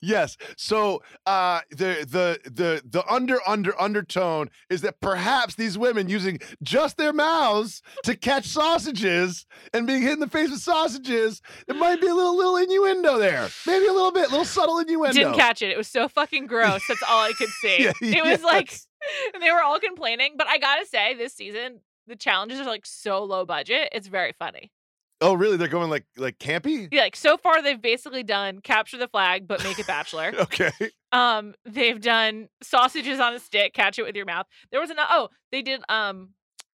yes. 0.00 0.36
So 0.56 1.02
uh 1.26 1.60
the 1.70 2.06
the 2.08 2.38
the 2.50 2.82
the 2.84 3.04
under 3.12 3.38
under 3.46 3.78
undertone 3.80 4.50
is 4.68 4.82
that 4.82 5.00
perhaps 5.00 5.54
these 5.54 5.76
women 5.78 6.08
using 6.08 6.38
just 6.62 6.96
their 6.96 7.12
mouths 7.12 7.82
to 8.04 8.16
catch 8.16 8.46
sausages 8.46 9.46
and 9.72 9.86
being 9.86 10.02
hit 10.02 10.12
in 10.12 10.20
the 10.20 10.28
face 10.28 10.50
with 10.50 10.60
sausages, 10.60 11.42
it 11.68 11.76
might 11.76 12.00
be 12.00 12.06
a 12.06 12.14
little 12.14 12.36
little 12.36 12.56
innuendo 12.56 13.18
there. 13.18 13.48
Maybe 13.66 13.86
a 13.86 13.92
little 13.92 14.12
bit, 14.12 14.30
little 14.30 14.44
subtle 14.44 14.78
innuendo. 14.78 15.12
Didn't 15.12 15.34
catch 15.34 15.62
it. 15.62 15.70
It 15.70 15.76
was 15.78 15.88
so 15.88 16.08
fucking 16.08 16.46
gross. 16.46 16.82
That's 16.88 17.02
all 17.08 17.20
I 17.24 17.32
could 17.32 17.50
see. 17.60 17.90
Yeah, 18.00 18.24
it 18.24 18.24
was 18.24 18.42
like 18.42 18.72
they 19.40 19.50
were 19.50 19.62
all 19.62 19.78
complaining, 19.78 20.34
but 20.36 20.46
I 20.46 20.58
gotta 20.58 20.86
say, 20.86 21.14
this 21.14 21.34
season 21.34 21.80
the 22.06 22.16
challenges 22.16 22.60
are 22.60 22.64
like 22.64 22.84
so 22.86 23.22
low 23.24 23.44
budget. 23.44 23.88
It's 23.92 24.08
very 24.08 24.32
funny. 24.32 24.72
Oh, 25.22 25.34
really? 25.34 25.56
They're 25.56 25.68
going 25.68 25.90
like 25.90 26.06
like 26.16 26.38
campy? 26.38 26.88
Yeah, 26.90 27.02
like 27.02 27.16
so 27.16 27.36
far 27.36 27.62
they've 27.62 27.80
basically 27.80 28.22
done 28.22 28.60
capture 28.60 28.96
the 28.96 29.08
flag, 29.08 29.46
but 29.46 29.62
make 29.62 29.78
it 29.78 29.86
bachelor. 29.86 30.32
Okay. 30.40 30.70
Um, 31.12 31.54
they've 31.64 32.00
done 32.00 32.48
sausages 32.62 33.20
on 33.20 33.34
a 33.34 33.38
stick, 33.40 33.74
catch 33.74 33.98
it 33.98 34.04
with 34.04 34.16
your 34.16 34.24
mouth. 34.24 34.46
There 34.70 34.80
was 34.80 34.90
an 34.90 34.96
oh, 34.98 35.28
they 35.52 35.60
did 35.62 35.82
um 35.88 36.30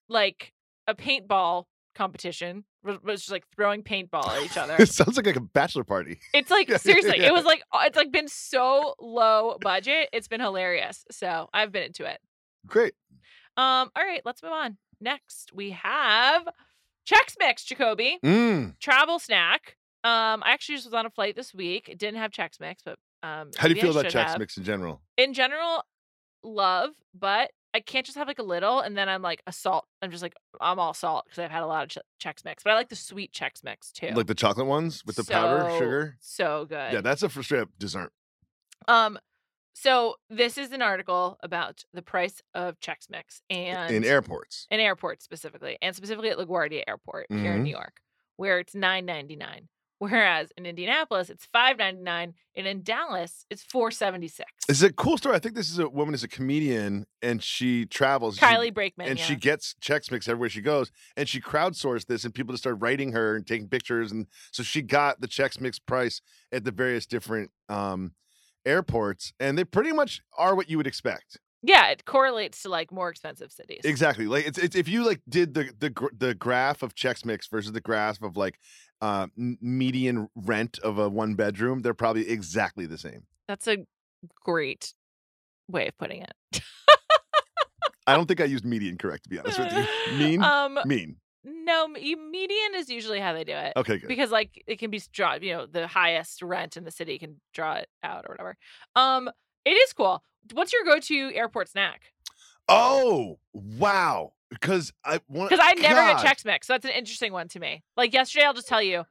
like 0.07 0.53
a 0.87 0.95
paintball 0.95 1.65
competition. 1.95 2.63
Was 2.83 2.97
was 3.03 3.21
just 3.21 3.31
like 3.31 3.43
throwing 3.55 3.83
paintball 3.83 4.27
at 4.27 4.43
each 4.43 4.57
other. 4.57 4.75
It 4.79 4.89
sounds 4.89 5.17
like, 5.17 5.25
like 5.25 5.35
a 5.35 5.41
bachelor 5.41 5.83
party. 5.83 6.19
It's 6.33 6.49
like 6.49 6.69
Yeah, 6.69 6.77
seriously, 6.77 7.19
yeah. 7.19 7.27
it 7.27 7.33
was 7.33 7.43
like 7.45 7.61
it's 7.81 7.97
like 7.97 8.11
been 8.11 8.29
so 8.29 8.95
low 8.99 9.57
budget. 9.59 10.09
It's 10.13 10.27
been 10.27 10.39
hilarious. 10.41 11.03
So 11.11 11.49
I've 11.53 11.71
been 11.71 11.83
into 11.83 12.05
it. 12.05 12.19
Great. 12.65 12.93
Um, 13.57 13.89
all 13.95 14.03
right, 14.03 14.21
let's 14.23 14.41
move 14.43 14.51
on. 14.53 14.77
Next, 15.01 15.51
we 15.53 15.71
have 15.71 16.47
Chex 17.07 17.35
Mix, 17.39 17.63
Jacoby. 17.63 18.19
Mm. 18.23 18.77
Travel 18.79 19.19
snack. 19.19 19.77
Um, 20.03 20.43
I 20.43 20.51
actually 20.51 20.75
just 20.75 20.87
was 20.87 20.93
on 20.93 21.05
a 21.05 21.09
flight 21.09 21.35
this 21.35 21.53
week. 21.53 21.87
It 21.89 21.97
didn't 21.97 22.17
have 22.19 22.31
Chex 22.31 22.59
Mix, 22.59 22.83
but 22.83 22.97
um 23.23 23.49
How 23.57 23.67
do 23.67 23.73
you 23.73 23.81
feel 23.81 23.97
about 23.97 24.11
Chex 24.11 24.25
have. 24.27 24.39
Mix 24.39 24.57
in 24.57 24.63
general? 24.63 25.01
In 25.17 25.33
general, 25.33 25.83
love, 26.43 26.91
but 27.17 27.51
I 27.73 27.79
can't 27.79 28.05
just 28.05 28.17
have 28.17 28.27
like 28.27 28.39
a 28.39 28.43
little 28.43 28.79
and 28.79 28.97
then 28.97 29.09
I'm 29.09 29.21
like 29.21 29.41
a 29.47 29.51
salt. 29.51 29.85
I'm 30.01 30.11
just 30.11 30.21
like 30.23 30.33
I'm 30.61 30.79
all 30.79 30.93
salt 30.93 31.25
because 31.25 31.39
I've 31.39 31.51
had 31.51 31.63
a 31.63 31.67
lot 31.67 31.83
of 31.83 31.89
Ch- 31.89 32.25
Chex 32.25 32.45
Mix, 32.45 32.63
but 32.63 32.71
I 32.71 32.75
like 32.75 32.89
the 32.89 32.95
sweet 32.95 33.31
Chex 33.31 33.63
Mix 33.63 33.91
too. 33.91 34.11
Like 34.13 34.27
the 34.27 34.35
chocolate 34.35 34.67
ones 34.67 35.03
with 35.05 35.15
the 35.15 35.23
powder, 35.23 35.69
sugar? 35.77 36.17
So 36.19 36.65
good. 36.67 36.93
Yeah, 36.93 37.01
that's 37.01 37.23
a 37.23 37.29
for 37.29 37.43
straight 37.43 37.61
up 37.61 37.69
dessert. 37.77 38.11
Um, 38.87 39.17
so 39.79 40.15
this 40.29 40.57
is 40.57 40.71
an 40.71 40.81
article 40.81 41.37
about 41.43 41.83
the 41.93 42.01
price 42.01 42.41
of 42.53 42.79
Chex 42.79 43.09
Mix 43.09 43.41
and 43.49 43.93
in 43.93 44.03
airports. 44.03 44.65
in 44.71 44.79
airports 44.79 45.23
specifically, 45.23 45.77
and 45.81 45.95
specifically 45.95 46.29
at 46.29 46.37
LaGuardia 46.37 46.83
Airport 46.87 47.27
here 47.29 47.53
in 47.53 47.59
Mhm. 47.59 47.63
New 47.63 47.71
York, 47.71 48.01
where 48.37 48.59
it's 48.59 48.73
nine 48.75 49.05
ninety 49.05 49.35
nine. 49.35 49.69
Whereas 49.99 50.51
in 50.55 50.67
Indianapolis, 50.67 51.29
it's 51.31 51.45
five 51.45 51.77
ninety 51.79 52.03
nine, 52.03 52.35
and 52.55 52.67
in 52.67 52.83
Dallas, 52.83 53.45
it's 53.49 53.63
four 53.63 53.89
seventy 53.89 54.27
six. 54.27 54.51
It's 54.69 54.83
a 54.83 54.93
cool 54.93 55.17
story. 55.17 55.35
I 55.35 55.39
think 55.39 55.55
this 55.55 55.71
is 55.71 55.79
a 55.79 55.89
woman 55.89 56.13
is 56.13 56.23
a 56.23 56.27
comedian 56.27 57.07
and 57.23 57.41
she 57.41 57.85
travels. 57.87 58.35
she- 58.35 58.45
Kylie 58.45 58.71
Brakeman, 58.73 59.07
and 59.09 59.17
yeah. 59.17 59.25
she 59.25 59.35
gets 59.35 59.73
Chex 59.81 60.11
Mix 60.11 60.27
everywhere 60.27 60.49
she 60.49 60.61
goes, 60.61 60.91
and 61.15 61.27
she 61.27 61.41
crowdsourced 61.41 62.05
this, 62.05 62.25
and 62.25 62.33
people 62.33 62.53
just 62.53 62.61
started 62.63 62.81
writing 62.81 63.11
her 63.13 63.35
and 63.35 63.45
taking 63.47 63.67
pictures, 63.69 64.11
and 64.11 64.27
so 64.51 64.61
she 64.61 64.81
got 64.83 65.19
the 65.21 65.27
Chex 65.27 65.59
Mix 65.59 65.79
price 65.79 66.21
at 66.51 66.63
the 66.63 66.71
various 66.71 67.05
different 67.07 67.49
um, 67.69 68.13
airports, 68.67 69.33
and 69.39 69.57
they 69.57 69.63
pretty 69.63 69.91
much 69.93 70.21
are 70.37 70.53
what 70.55 70.69
you 70.69 70.77
would 70.77 70.87
expect. 70.87 71.39
yeah, 71.63 71.87
it 71.87 72.05
correlates 72.05 72.61
to 72.63 72.69
like 72.69 72.91
more 72.91 73.09
expensive 73.09 73.51
cities. 73.51 73.81
Exactly. 73.83 74.27
Like 74.27 74.45
it's, 74.45 74.57
it's 74.59 74.75
if 74.75 74.87
you 74.87 75.03
like 75.05 75.21
did 75.27 75.53
the 75.53 75.71
the 75.79 75.91
the 76.15 76.33
graph 76.35 76.83
of 76.83 76.93
checks 76.93 77.25
Mix 77.25 77.47
versus 77.47 77.71
the 77.71 77.81
graph 77.81 78.21
of 78.21 78.37
like 78.37 78.59
uh, 79.01 79.27
median 79.35 80.27
rent 80.35 80.79
of 80.79 80.97
a 80.99 81.07
one 81.09 81.33
bedroom, 81.35 81.81
they're 81.81 81.93
probably 81.93 82.29
exactly 82.29 82.85
the 82.85 82.97
same. 82.97 83.23
That's 83.47 83.67
a 83.67 83.77
great 84.43 84.93
way 85.67 85.87
of 85.87 85.97
putting 85.97 86.21
it. 86.23 86.61
I 88.07 88.15
don't 88.15 88.25
think 88.27 88.39
I 88.39 88.45
used 88.45 88.63
median 88.65 88.97
correct 88.97 89.23
to 89.23 89.29
be 89.29 89.37
honest 89.39 89.59
with 89.59 89.73
you. 89.73 89.85
Mean, 90.17 90.41
Um, 90.41 90.79
mean. 90.85 91.17
No, 91.67 91.87
median 91.87 92.75
is 92.75 92.89
usually 92.89 93.19
how 93.19 93.33
they 93.33 93.43
do 93.43 93.51
it. 93.53 93.73
Okay, 93.75 93.97
good. 93.99 94.07
because 94.07 94.31
like 94.31 94.63
it 94.65 94.79
can 94.79 94.89
be 94.89 95.01
draw 95.11 95.35
you 95.35 95.53
know 95.53 95.65
the 95.65 95.85
highest 95.87 96.41
rent 96.41 96.77
in 96.77 96.83
the 96.83 96.91
city 96.91 97.19
can 97.19 97.39
draw 97.53 97.73
it 97.73 97.87
out 98.03 98.25
or 98.27 98.33
whatever 98.33 98.57
um 98.95 99.29
it 99.65 99.71
is 99.71 99.93
cool 99.93 100.23
what's 100.53 100.71
your 100.73 100.83
go-to 100.83 101.31
airport 101.35 101.69
snack 101.69 102.01
Oh 102.69 103.39
wow! 103.53 104.33
Because 104.49 104.91
I 105.03 105.19
want 105.27 105.49
because 105.49 105.65
i 105.65 105.73
never 105.75 105.95
God. 105.95 106.21
get 106.21 106.37
Chex 106.37 106.45
Mix 106.45 106.67
so 106.67 106.73
that's 106.73 106.85
an 106.85 106.91
interesting 106.91 107.33
one 107.33 107.47
to 107.49 107.59
me 107.59 107.83
like 107.95 108.13
yesterday 108.13 108.45
i'll 108.45 108.53
just 108.53 108.67
tell 108.67 108.81
you 108.81 109.03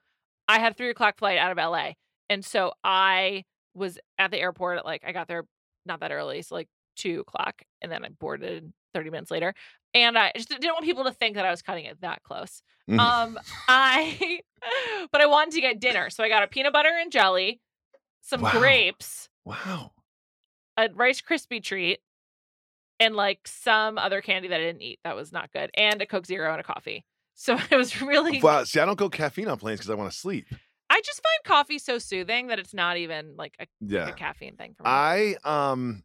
i 0.49 0.59
had 0.59 0.73
a 0.73 0.75
three 0.75 0.91
o'clock 0.91 1.19
flight 1.19 1.39
out 1.39 1.51
of 1.53 1.59
la 1.59 1.93
and 2.31 2.45
so 2.45 2.73
i 2.85 3.45
was 3.75 3.99
at 4.19 4.31
the 4.31 4.39
airport 4.39 4.79
at 4.79 4.85
like 4.85 5.03
i 5.07 5.13
got 5.13 5.29
there 5.29 5.45
not 5.85 6.01
that 6.01 6.11
early 6.13 6.41
so 6.43 6.55
like 6.55 6.69
two 6.97 7.21
o'clock 7.21 7.63
and 7.83 7.93
then 7.93 8.05
i 8.05 8.09
boarded 8.09 8.73
30 8.95 9.11
minutes 9.11 9.31
later 9.31 9.55
and 9.97 10.19
i 10.19 10.31
just 10.37 10.49
didn't 10.49 10.73
want 10.73 10.85
people 10.85 11.05
to 11.05 11.13
think 11.13 11.35
that 11.37 11.45
i 11.47 11.51
was 11.51 11.63
cutting 11.63 11.85
it 11.87 12.01
that 12.01 12.23
close 12.23 12.63
Mhm. 12.89 12.99
um 13.01 13.39
i 13.69 14.41
but 15.13 15.21
i 15.21 15.27
wanted 15.27 15.53
to 15.55 15.61
get 15.61 15.81
dinner 15.81 16.11
so 16.11 16.23
i 16.23 16.29
got 16.29 16.43
a 16.43 16.47
peanut 16.47 16.73
butter 16.73 16.93
and 17.01 17.11
jelly 17.11 17.61
some 18.21 18.41
Wow. 18.43 18.51
grapes 18.51 19.29
Wow. 19.45 19.93
a 20.77 20.89
rice 20.95 21.21
crispy 21.21 21.61
treat 21.61 22.01
and 23.01 23.15
like 23.15 23.47
some 23.47 23.99
other 23.99 24.21
candy 24.21 24.49
that 24.49 24.61
i 24.61 24.65
didn't 24.65 24.83
eat 24.83 24.99
that 25.05 25.17
was 25.17 25.33
not 25.33 25.53
good 25.53 25.71
and 25.75 26.01
a 26.03 26.07
coke 26.07 26.27
zero 26.27 26.51
and 26.53 26.61
a 26.61 26.65
coffee 26.65 27.05
so 27.35 27.59
it 27.71 27.77
was 27.77 28.01
really 28.03 28.41
Wow. 28.41 28.65
See, 28.65 28.81
I 28.81 28.85
don't 28.87 28.99
go 28.99 29.09
caffeine 29.11 29.49
on 29.49 29.59
planes 29.59 29.81
because 29.81 29.91
I 29.91 29.95
want 29.95 30.11
to 30.11 30.17
sleep. 30.17 30.47
i 30.91 31.01
just 31.05 31.21
find 31.23 31.45
coffee 31.57 31.79
so 31.79 31.99
soothing 31.99 32.47
that 32.49 32.59
it's 32.59 32.75
not 32.75 32.97
even 32.97 33.35
like 33.37 33.55
a, 33.61 33.67
Yeah. 33.81 34.09
a 34.09 34.13
caffeine 34.13 34.57
thing 34.57 34.75
for 34.77 34.85
me 34.85 34.91
I 34.91 35.37
um, 35.45 36.03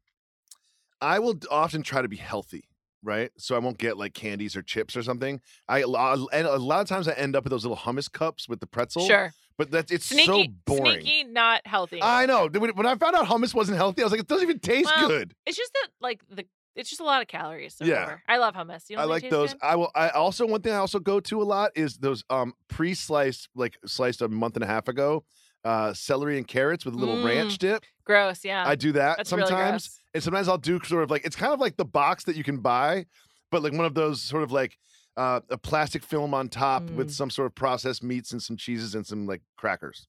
I 0.99 1.19
will 1.19 1.35
often 1.49 1.81
try 1.83 2.01
to 2.03 2.07
be 2.07 2.17
healthy, 2.17 2.65
right? 3.03 3.31
So 3.37 3.55
I 3.55 3.59
won't 3.59 3.77
get 3.77 3.97
like 3.97 4.13
candies 4.13 4.55
or 4.55 4.61
chips 4.61 4.95
or 4.95 5.03
something. 5.03 5.41
I 5.67 5.79
and 5.81 6.47
a 6.47 6.57
lot 6.57 6.81
of 6.81 6.87
times 6.87 7.07
I 7.07 7.13
end 7.13 7.35
up 7.35 7.43
with 7.43 7.51
those 7.51 7.63
little 7.65 7.77
hummus 7.77 8.11
cups 8.11 8.47
with 8.47 8.59
the 8.59 8.67
pretzel. 8.67 9.05
sure 9.07 9.33
But 9.57 9.71
that's 9.71 9.91
it's 9.91 10.05
sneaky 10.05 10.47
so 10.67 10.75
boring. 10.75 11.01
sneaky 11.01 11.23
not 11.25 11.65
healthy 11.65 11.99
I 12.01 12.25
know. 12.25 12.47
When 12.47 12.85
I 12.85 12.95
found 12.95 13.15
out 13.15 13.25
hummus 13.27 13.53
wasn't 13.53 13.77
healthy, 13.77 14.01
I 14.01 14.05
was 14.05 14.11
like, 14.11 14.21
it 14.21 14.27
doesn't 14.27 14.43
even 14.47 14.59
taste 14.59 14.85
Well, 14.95 15.07
good. 15.09 15.35
it's 15.45 15.57
just 15.57 15.73
that 15.73 15.89
like 15.99 16.21
the 16.29 16.45
it's 16.75 16.89
just 16.89 17.01
a 17.01 17.03
lot 17.03 17.21
of 17.21 17.27
calories 17.27 17.75
so 17.75 17.85
Yeah. 17.85 18.01
whatever. 18.03 18.23
i 18.29 18.37
love 18.37 18.55
hummus 18.55 18.89
you 18.89 18.97
I 18.97 19.03
like 19.03 19.29
those. 19.29 19.51
good? 19.51 19.59
I 19.61 19.75
will. 19.75 19.91
I 19.93 20.09
also 20.09 20.45
one 20.47 20.61
thing 20.61 20.71
I 20.73 20.77
also 20.77 20.99
go 20.99 21.19
to 21.19 21.41
a 21.41 21.43
lot 21.43 21.71
is 21.75 21.97
those 21.97 22.23
um 22.29 22.53
pre-sliced, 22.69 23.49
like 23.55 23.77
sliced 23.85 24.21
a 24.21 24.29
month 24.29 24.55
and 24.55 24.63
a 24.63 24.67
half 24.67 24.87
ago, 24.87 25.25
uh 25.65 25.93
celery 25.93 26.37
and 26.37 26.47
carrots 26.47 26.85
with 26.85 26.93
a 26.93 26.97
little 26.97 27.21
ranch 27.23 27.57
dip. 27.57 27.83
gross 28.05 28.43
yeah 28.45 28.63
I 28.67 28.75
do 28.75 28.93
that 28.93 29.17
that's 29.17 29.29
sometimes, 29.29 29.89
really. 29.89 30.00
And 30.13 30.21
sometimes 30.23 30.47
I'll 30.47 30.57
do 30.57 30.79
sort 30.83 31.03
of 31.03 31.11
like 31.11 31.25
it's 31.25 31.35
kind 31.35 31.53
of 31.53 31.59
like 31.59 31.77
the 31.77 31.85
box 31.85 32.23
that 32.25 32.35
you 32.35 32.43
can 32.43 32.57
buy, 32.57 33.05
but 33.51 33.63
like 33.63 33.73
one 33.73 33.85
of 33.85 33.93
those 33.93 34.21
sort 34.21 34.43
of 34.43 34.51
like 34.51 34.77
uh, 35.17 35.41
a 35.49 35.57
plastic 35.57 36.03
film 36.03 36.33
on 36.33 36.47
top 36.49 36.83
with 36.91 37.07
Mm. 37.09 37.11
some 37.11 37.29
sort 37.29 37.45
of 37.47 37.55
processed 37.55 38.01
meats 38.03 38.31
and 38.31 38.41
some 38.41 38.55
cheeses 38.57 38.95
and 38.95 39.05
some 39.05 39.27
like 39.27 39.41
crackers. 39.57 40.07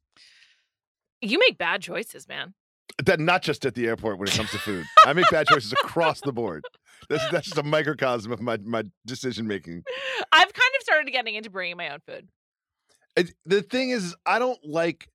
you 1.21 1.39
make 1.39 1.59
bad 1.59 1.83
choices 1.83 2.29
man 2.29 2.55
That 3.05 3.21
not 3.21 3.43
just 3.43 3.65
at 3.67 3.75
the 3.75 3.87
airport 3.87 4.19
when 4.19 4.29
it 4.29 4.35
comes 4.35 4.51
to 4.53 4.59
food. 4.59 4.85
I 5.07 5.13
make 5.13 5.29
bad 5.31 5.47
choices 5.49 5.73
across 5.73 6.21
the 6.21 6.33
board. 6.33 6.65
That's 7.09 7.29
that's 7.31 7.47
just 7.47 7.59
a 7.59 7.63
microcosm 7.63 8.31
of 8.33 8.41
my 8.41 8.59
my 8.59 8.85
decision 9.07 9.47
making. 9.47 9.83
i've 10.33 10.53
kind 10.53 10.73
of 10.79 10.83
started 10.83 11.11
getting 11.11 11.35
into 11.35 11.51
bringing 11.51 11.77
my 11.77 11.89
own 11.91 11.99
food 12.07 12.29
It, 13.17 13.33
the 13.45 13.63
thing 13.63 13.91
is, 13.91 14.15
I 14.25 14.39
don't 14.39 14.59
like 14.65 15.09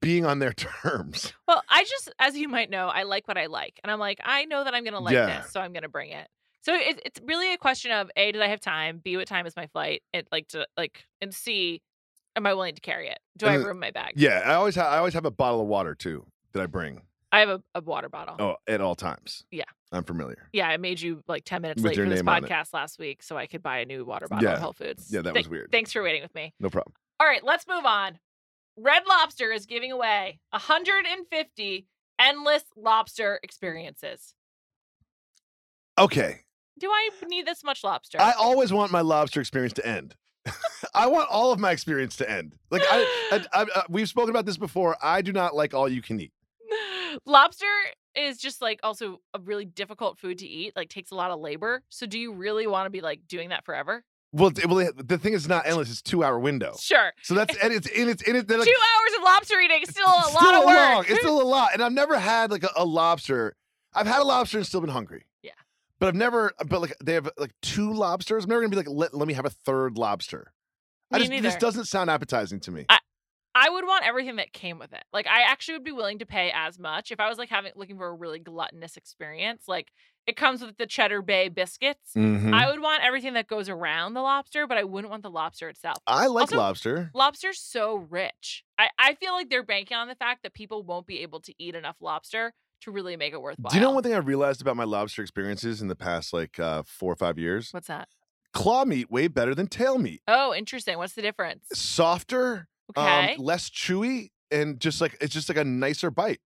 being 0.00 0.24
on 0.26 0.38
their 0.38 0.52
terms. 0.82 1.32
Well, 1.46 1.62
I 1.68 1.84
just, 1.84 2.10
as 2.18 2.36
you 2.36 2.48
might 2.48 2.70
know, 2.70 2.88
I 2.88 3.04
like 3.04 3.28
what 3.28 3.38
I 3.38 3.46
like, 3.46 3.78
and 3.82 3.90
I'm 3.90 3.98
like, 3.98 4.20
I 4.24 4.44
know 4.46 4.64
that 4.64 4.74
I'm 4.74 4.84
gonna 4.84 5.00
like 5.00 5.14
Yeah. 5.14 5.40
this, 5.42 5.52
so 5.52 5.60
I'm 5.60 5.72
gonna 5.72 5.88
bring 5.88 6.10
it. 6.10 6.28
So 6.62 6.74
it, 6.74 7.00
it's 7.04 7.20
really 7.24 7.52
a 7.52 7.58
question 7.58 7.92
of 7.92 8.10
a, 8.16 8.32
did 8.32 8.42
I 8.42 8.48
have 8.48 8.60
time? 8.60 9.00
B, 9.02 9.16
what 9.16 9.28
time 9.28 9.46
is 9.46 9.54
my 9.56 9.68
flight? 9.68 10.02
It 10.12 10.26
like 10.32 10.48
to 10.48 10.66
like, 10.76 11.04
and 11.20 11.32
C, 11.32 11.80
am 12.34 12.44
I 12.46 12.54
willing 12.54 12.74
to 12.74 12.80
carry 12.80 13.08
it? 13.08 13.18
Do 13.36 13.46
I 13.46 13.52
have 13.52 13.62
room 13.64 13.76
in 13.76 13.80
my 13.80 13.92
bag? 13.92 14.14
Yeah, 14.16 14.42
I 14.44 14.54
always 14.54 14.74
ha- 14.74 14.88
I 14.90 14.98
always 14.98 15.14
have 15.14 15.24
a 15.24 15.30
bottle 15.30 15.60
of 15.60 15.68
water 15.68 15.94
too 15.94 16.26
that 16.52 16.62
I 16.62 16.66
bring. 16.66 17.02
I 17.30 17.40
have 17.40 17.48
a, 17.48 17.62
a 17.74 17.80
water 17.82 18.08
bottle. 18.08 18.36
Oh, 18.38 18.56
at 18.66 18.80
all 18.80 18.94
times. 18.94 19.44
Yeah. 19.50 19.64
I'm 19.92 20.02
familiar. 20.04 20.48
Yeah, 20.52 20.68
I 20.68 20.76
made 20.78 21.00
you 21.00 21.22
like 21.28 21.44
ten 21.44 21.62
minutes 21.62 21.80
With 21.82 21.90
late 21.90 21.96
for 22.02 22.08
this 22.08 22.18
name 22.20 22.28
on 22.28 22.44
it. 22.44 22.50
podcast 22.50 22.72
last 22.74 22.98
week, 22.98 23.22
so 23.22 23.36
I 23.36 23.46
could 23.46 23.62
buy 23.62 23.78
a 23.78 23.84
new 23.84 24.04
water 24.04 24.26
bottle 24.26 24.44
Yeah. 24.48 24.54
at 24.54 24.60
Whole 24.60 24.72
Foods. 24.72 25.12
Yeah, 25.12 25.22
that 25.22 25.34
Th- 25.34 25.44
was 25.44 25.48
weird. 25.50 25.70
Thanks 25.70 25.92
for 25.92 26.02
waiting 26.02 26.22
with 26.22 26.34
me. 26.34 26.52
No 26.58 26.68
problem. 26.70 26.94
All 27.20 27.26
right, 27.26 27.44
let's 27.44 27.66
move 27.68 27.84
on. 27.84 28.18
Red 28.76 29.04
Lobster 29.08 29.52
is 29.52 29.66
giving 29.66 29.90
away 29.90 30.40
150 30.50 31.86
endless 32.18 32.62
lobster 32.76 33.40
experiences. 33.42 34.34
Okay. 35.98 36.40
Do 36.78 36.90
I 36.90 37.10
need 37.26 37.46
this 37.46 37.64
much 37.64 37.82
lobster? 37.82 38.20
I 38.20 38.32
always 38.32 38.72
want 38.72 38.92
my 38.92 39.00
lobster 39.00 39.40
experience 39.40 39.72
to 39.74 39.86
end. 39.86 40.14
I 40.94 41.06
want 41.06 41.28
all 41.30 41.52
of 41.52 41.58
my 41.58 41.72
experience 41.72 42.16
to 42.16 42.30
end. 42.30 42.54
Like 42.70 42.82
I, 42.90 43.26
I, 43.32 43.44
I, 43.60 43.62
uh, 43.62 43.82
we've 43.88 44.08
spoken 44.08 44.30
about 44.30 44.44
this 44.44 44.58
before. 44.58 44.96
I 45.02 45.22
do 45.22 45.32
not 45.32 45.54
like 45.54 45.72
all 45.72 45.88
you 45.88 46.02
can 46.02 46.20
eat. 46.20 46.32
lobster 47.26 47.66
is 48.14 48.36
just 48.38 48.60
like 48.60 48.80
also 48.82 49.20
a 49.32 49.40
really 49.40 49.64
difficult 49.64 50.18
food 50.18 50.38
to 50.38 50.46
eat. 50.46 50.74
Like 50.76 50.90
takes 50.90 51.10
a 51.10 51.14
lot 51.14 51.30
of 51.30 51.40
labor. 51.40 51.82
So 51.88 52.04
do 52.04 52.18
you 52.18 52.34
really 52.34 52.66
want 52.66 52.86
to 52.86 52.90
be 52.90 53.00
like 53.00 53.20
doing 53.26 53.48
that 53.48 53.64
forever? 53.64 54.04
Well, 54.32 54.50
th- 54.50 54.66
well, 54.66 54.90
the 54.96 55.18
thing 55.18 55.32
is 55.32 55.48
not 55.48 55.66
endless. 55.66 55.90
It's 55.90 56.02
two 56.02 56.22
hour 56.22 56.38
window. 56.38 56.74
Sure. 56.78 57.12
So 57.22 57.34
that's 57.34 57.56
and 57.62 57.72
it's 57.72 57.86
in 57.88 58.08
it's 58.08 58.22
in 58.22 58.36
it. 58.36 58.48
like- 58.50 58.64
Two 58.66 58.72
hours 58.72 59.16
of 59.18 59.22
lobster 59.22 59.58
eating 59.60 59.84
still 59.88 60.06
a 60.06 60.18
it's 60.26 60.34
lot 60.42 60.54
of 60.54 60.64
work. 60.64 60.76
long- 60.76 61.04
It's 61.08 61.20
still 61.20 61.40
a 61.40 61.44
lot, 61.44 61.70
and 61.72 61.82
I've 61.82 61.92
never 61.92 62.18
had 62.18 62.50
like 62.50 62.64
a, 62.64 62.70
a 62.76 62.84
lobster. 62.84 63.54
I've 63.94 64.06
had 64.06 64.20
a 64.20 64.24
lobster 64.24 64.58
and 64.58 64.66
still 64.66 64.80
been 64.80 64.90
hungry. 64.90 65.24
Yeah. 65.42 65.52
But 65.98 66.08
I've 66.08 66.14
never. 66.14 66.52
But 66.68 66.80
like 66.82 66.94
they 67.02 67.14
have 67.14 67.30
like 67.38 67.52
two 67.62 67.92
lobsters. 67.92 68.44
I'm 68.44 68.50
never 68.50 68.60
gonna 68.60 68.70
be 68.70 68.76
like 68.76 68.88
let, 68.90 69.14
let 69.14 69.26
me 69.26 69.34
have 69.34 69.46
a 69.46 69.50
third 69.50 69.96
lobster. 69.96 70.52
I 71.12 71.18
Me 71.18 71.28
just 71.28 71.42
this 71.42 71.56
doesn't 71.56 71.84
sound 71.86 72.10
appetizing 72.10 72.60
to 72.60 72.70
me. 72.72 72.84
I- 72.88 72.98
I 73.58 73.70
would 73.70 73.86
want 73.86 74.04
everything 74.06 74.36
that 74.36 74.52
came 74.52 74.78
with 74.78 74.92
it. 74.92 75.02
Like 75.14 75.26
I 75.26 75.42
actually 75.50 75.76
would 75.76 75.84
be 75.84 75.92
willing 75.92 76.18
to 76.18 76.26
pay 76.26 76.52
as 76.54 76.78
much 76.78 77.10
if 77.10 77.18
I 77.20 77.28
was 77.28 77.38
like 77.38 77.48
having 77.48 77.72
looking 77.74 77.96
for 77.96 78.06
a 78.08 78.12
really 78.14 78.38
gluttonous 78.38 78.98
experience. 78.98 79.64
Like 79.66 79.92
it 80.26 80.36
comes 80.36 80.60
with 80.60 80.76
the 80.76 80.86
cheddar 80.86 81.22
bay 81.22 81.48
biscuits. 81.48 82.12
Mhm. 82.14 82.52
I 82.52 82.68
would 82.70 82.80
want 82.80 83.02
everything 83.02 83.32
that 83.32 83.46
goes 83.48 83.68
around 83.70 84.12
the 84.14 84.20
lobster, 84.20 84.66
but 84.66 84.76
I 84.76 84.84
wouldn't 84.84 85.10
want 85.10 85.22
the 85.22 85.30
lobster 85.30 85.68
itself. 85.70 85.96
I 86.06 86.26
like 86.26 86.42
Also- 86.42 86.58
lobster. 86.58 87.10
Lobster's 87.14 87.58
so 87.60 87.94
rich. 87.96 88.62
I, 88.78 88.90
I 88.98 89.14
feel 89.14 89.32
like 89.32 89.48
they're 89.48 89.62
banking 89.62 89.96
on 89.96 90.08
the 90.08 90.14
fact 90.16 90.42
that 90.42 90.52
people 90.52 90.82
won't 90.82 91.06
be 91.06 91.20
able 91.22 91.40
to 91.40 91.54
eat 91.58 91.74
enough 91.74 91.96
lobster 92.00 92.52
to 92.82 92.90
really 92.90 93.16
make 93.16 93.32
it 93.32 93.40
worthwhile. 93.40 93.70
Do 93.70 93.76
you 93.76 93.82
know 93.82 93.90
one 93.92 94.02
thing 94.02 94.12
I 94.12 94.18
realized 94.18 94.60
about 94.60 94.76
my 94.76 94.84
lobster 94.84 95.22
experiences 95.22 95.80
in 95.80 95.88
the 95.88 95.96
past 95.96 96.34
like 96.34 96.60
uh, 96.60 96.82
four 96.86 97.10
or 97.10 97.16
five 97.16 97.38
years? 97.38 97.72
What's 97.72 97.88
that? 97.88 98.08
claw 98.52 98.84
meat 98.86 99.10
way 99.10 99.28
better 99.28 99.54
than 99.54 99.66
tail 99.66 99.98
meat. 99.98 100.22
Oh, 100.26 100.54
interesting. 100.54 100.96
What's 100.96 101.12
the 101.12 101.20
difference? 101.20 101.66
Softer, 101.74 102.68
Okay. 102.96 103.34
um, 103.34 103.42
less 103.44 103.70
chewy, 103.70 104.30
and 104.50 104.78
just 104.80 105.00
like 105.00 105.16
it's 105.20 105.32
just 105.34 105.48
like 105.48 105.58
a 105.58 105.64
nicer 105.64 106.10
bite. 106.10 106.40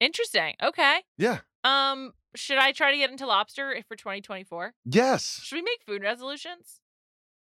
interesting. 0.00 0.54
Okay. 0.62 1.00
Yeah. 1.18 1.38
Um, 1.64 2.12
should 2.36 2.58
I 2.58 2.72
try 2.72 2.90
to 2.90 2.96
get 2.98 3.10
into 3.10 3.26
lobster 3.26 3.74
for 3.88 3.96
2024? 3.96 4.74
Yes. 4.84 5.40
Should 5.42 5.56
we 5.56 5.62
make 5.62 5.80
food 5.86 6.02
resolutions 6.02 6.80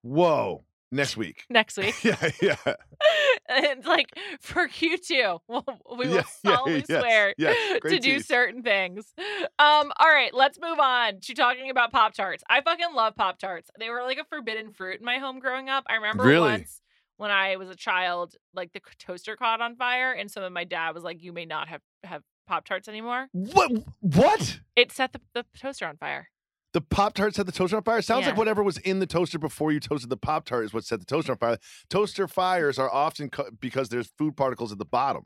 Whoa. 0.03 0.63
Next 0.91 1.17
week. 1.17 1.43
next 1.49 1.77
week? 1.81 1.95
Yeah, 2.03 2.29
yeah. 2.41 2.55
and 3.49 3.83
like 3.85 4.07
for 4.39 4.67
Q2, 4.69 5.39
we'll, 5.47 5.65
we 5.97 6.07
will 6.07 6.15
Yeah, 6.15 6.23
yeah, 6.43 6.55
solemnly 6.55 6.85
yes, 6.87 6.99
swear 7.01 7.33
yes, 7.37 7.81
to 7.81 7.99
do 7.99 8.19
certain 8.21 8.61
things. 8.61 9.11
Um, 9.59 9.91
all 9.97 10.07
right, 10.07 10.33
let's 10.33 10.57
move 10.61 10.79
on 10.79 11.19
to 11.21 11.33
talking 11.33 11.69
about 11.69 11.91
Pop 11.91 12.13
Tarts. 12.13 12.43
I 12.49 12.61
fucking 12.61 12.93
love 12.95 13.15
Pop 13.15 13.39
Tarts. 13.39 13.69
They 13.79 13.89
were 13.89 14.03
like 14.03 14.19
a 14.19 14.23
forbidden 14.25 14.71
fruit 14.71 14.99
in 14.99 15.05
my 15.05 15.17
home 15.17 15.39
growing 15.39 15.67
up. 15.69 15.83
I 15.89 15.95
remember 15.95 16.23
Really? 16.23 16.51
once 16.51 16.79
when 17.17 17.31
I 17.31 17.55
was 17.55 17.69
a 17.69 17.75
child, 17.75 18.35
like 18.53 18.73
the 18.73 18.81
toaster 18.99 19.35
caught 19.35 19.61
on 19.61 19.75
fire, 19.75 20.11
and 20.11 20.29
so 20.29 20.41
then 20.41 20.53
my 20.53 20.63
dad 20.63 20.93
was 20.93 21.03
like, 21.03 21.21
"You 21.21 21.33
may 21.33 21.45
not 21.45 21.67
have 21.69 21.81
have 22.03 22.23
Pop 22.47 22.65
Tarts 22.65 22.87
anymore." 22.87 23.27
What? 23.31 23.71
What? 24.01 24.59
It 24.75 24.91
set 24.91 25.13
the, 25.13 25.21
the 25.33 25.45
toaster 25.57 25.87
on 25.87 25.97
fire. 25.97 26.29
The 26.73 26.81
Pop 26.81 27.13
Tart 27.13 27.33
set 27.33 27.45
the 27.45 27.53
toaster 27.53 27.77
on 27.77 27.83
fire? 27.83 28.01
Sounds 28.01 28.25
like 28.27 28.35
whatever 28.37 28.61
was 28.61 28.77
in 28.79 28.99
the 28.99 29.05
toaster 29.05 29.39
before 29.39 29.71
you 29.71 29.79
toasted 29.79 30.09
the 30.09 30.17
Pop 30.17 30.43
Tart 30.43 30.65
is 30.65 30.73
what 30.73 30.83
set 30.83 30.99
the 30.99 31.05
toaster 31.05 31.31
on 31.31 31.37
fire. 31.37 31.57
Toaster 31.89 32.27
fires 32.27 32.77
are 32.77 32.91
often 32.91 33.29
co- 33.29 33.49
because 33.61 33.87
there's 33.87 34.07
food 34.17 34.35
particles 34.35 34.73
at 34.73 34.77
the 34.77 34.83
bottom. 34.83 35.23